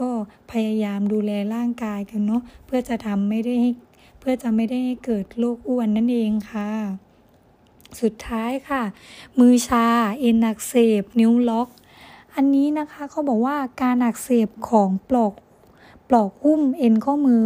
[0.00, 0.10] ก็
[0.52, 3.70] พยายามดูแลร่างกายกันเนาะเพื่อจะทำไม่ได้ให้
[4.20, 6.70] เพื่อจะไม่ได้ให้เกิดโรคอ้วนนั่นเองค่ะ
[8.00, 8.82] สุดท้ายค่ะ
[9.38, 9.86] มือชา
[10.20, 11.68] เอ็นอักเสบ นิ้วล็อก
[12.34, 15.32] อันนี้นะคะเขาบอกว่าการอักเสบของปลอก
[16.08, 17.44] ปลอกหุ้มเอ็นข้อมือ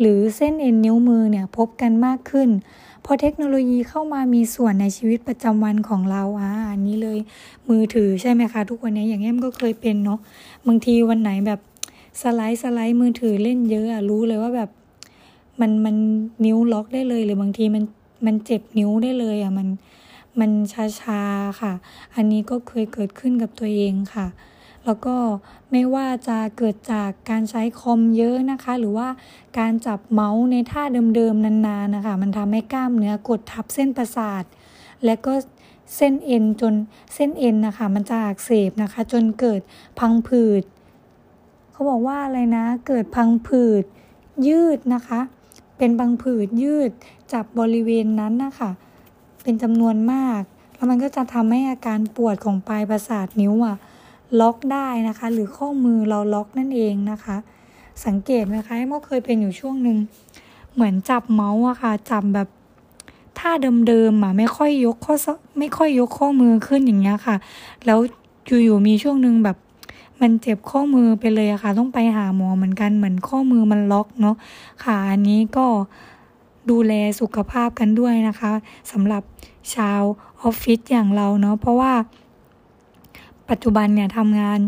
[0.00, 2.48] หรือเส้นเอ็นนิ้วมือเนี่ยพบกันมากขึ้น
[3.04, 7.18] พอเทคโนโลยีเข้ามามีส่วนในชีวิตประจำวันของเราอ่าอันนี้เลย
[7.68, 10.18] มือถือใช่ไหมคะ ทุกวันนี้อย่างเงี้ยก็เคยเป็นเนาะ
[10.66, 11.60] บางทีวันไหนแบบ
[12.20, 14.70] สไลด์สไลด์มือถือเล่นเยอะอะรู้เลยว่าแบบ
[15.60, 15.96] มันมัน
[16.44, 17.82] นิ้วล็อกได้เลยหรือบางทีมัน
[18.26, 19.68] มันเจ็บนิ้วได้เลยอะมัน
[20.40, 20.50] มัน
[21.00, 21.72] ชาๆค่ะ
[22.14, 24.26] อันนี้ก็เคยเกิดขึ้นกับตัวเองค่ะ
[24.84, 25.16] แล้วก็
[25.70, 29.08] ไม่ว่าจะเกิดจากการใช้คอมเยอะนะคะ หรือว่า
[29.58, 30.82] การจับเมาส์ในท่า
[31.16, 34.44] เดิมๆนานๆนะคะ มันทำให้กล้ามเนื้อกดทับเส้นประสาท
[35.04, 35.32] และก็
[35.96, 36.74] เส้นเอ็นจน
[37.14, 39.60] เส้นเอ็นนะคะ มันจะอักเสบนะคะ จนเกิด
[39.98, 40.62] พังผืด
[41.72, 43.84] เขาบอกว่าอะไรนะ เกิดพังผืด
[44.48, 45.20] ยืดนะคะ
[45.78, 46.90] เป็นบางผืดยืด
[47.34, 48.70] จับบริเวณนั้นนะคะ
[49.42, 50.42] เป็นจำนวนมาก
[50.74, 53.76] แล้วมันก็จะทำให้อาการปวดของปลายประสาทนิ้วอะ
[54.40, 57.36] ล็อกได้นะคะ หรือข้อมือเราล็อกนั่นเองนะคะ
[58.06, 59.98] สังเกตไหมคะเมื่อเคยเป็นอยู่ช่วงหนึ่ง
[60.72, 62.48] เหมือนจับเมาส์อะค่ะจับแบบ
[63.38, 63.50] ท่า
[63.88, 65.14] เดิมๆอะไม่ค่อยยกข้อ
[65.58, 67.36] ไม่ค่อยยกข้อมือขึ้นอย่างเงี้ยค่ะ
[67.86, 67.98] แล้ว
[68.64, 69.56] อยู่ๆมีช่วงหนึ่งแบบ
[70.20, 74.36] มันเจ็บข้อมือไปเลยอะค่ะ ต้องไปหาหมอเหมือนกันเหมือนข้อมือมันล็อกเนาะ
[74.84, 75.66] ค่ะอันนี้ก็
[76.70, 78.52] ดูแลสุขภาพกันด้วยนะคะ
[78.92, 79.22] สำหรับ
[79.74, 80.00] ชาว
[80.42, 81.92] ออฟฟิศอย่างเราเนาะเพราะว่า
[83.50, 84.58] ปัจจุบันเนี่ยทำงาน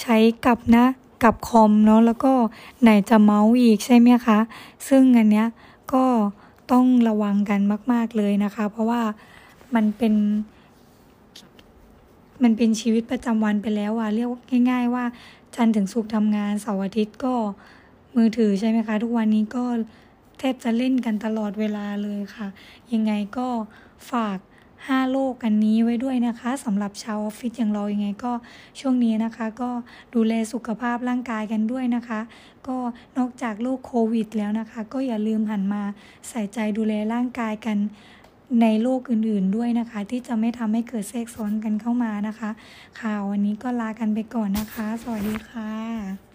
[0.00, 0.86] ใช้กับนะ
[1.24, 2.32] กับคอมเนาะแล้วก็
[2.82, 4.38] ไหนจะเมาส์อีกใช่ไหมคะ
[4.88, 5.46] ซึ่งอันเนี้ย
[5.92, 6.04] ก็
[6.72, 7.60] ต้องระวังกัน
[7.92, 9.02] มาก ๆเลยนะคะ เพราะว่า
[9.74, 10.14] มันเป็น
[12.42, 14.30] มันเป็นชีวิตประจำวันไปแล้วอะเรียก
[14.70, 15.04] ง่าย ๆ ว่า
[15.54, 17.34] จันถึงสุกทำงานเสาร์อาทิตย์ก็
[18.16, 19.64] มือถือใช่ไหมคะ ทุกวันนี้ก็
[20.38, 22.48] แทบจะเล่นกันตลอดเวลาเลยค่ะ
[22.92, 23.48] ยังไงก็
[24.10, 24.38] ฝาก
[24.86, 28.32] ห้าโลกกันนี้ไว้ด้วยนะคะสำหรับชาวออฟฟิศอย่างเรายังไงก็
[28.80, 29.70] ช่วงนี้นะคะ ก็
[30.14, 32.20] ดูแลสุขภาพร่างกายกันด้วยนะคะ
[32.68, 32.76] ก็
[33.18, 35.82] นอกจากโรคโควิดแล้วนะคะ ก็อย่าลืมหันมา
[36.28, 37.78] ใส่ใจดูแลร่างกายกัน
[38.62, 42.50] ในโลกอื่นๆด้วยนะคะ ที่จะไม่ทำให้เกิดแทรกซ้อนกันเข้ามานะคะ
[43.00, 46.27] ข่าววันนี้ก็ลากันไปก่อนนะคะ สวัสดีค่ะ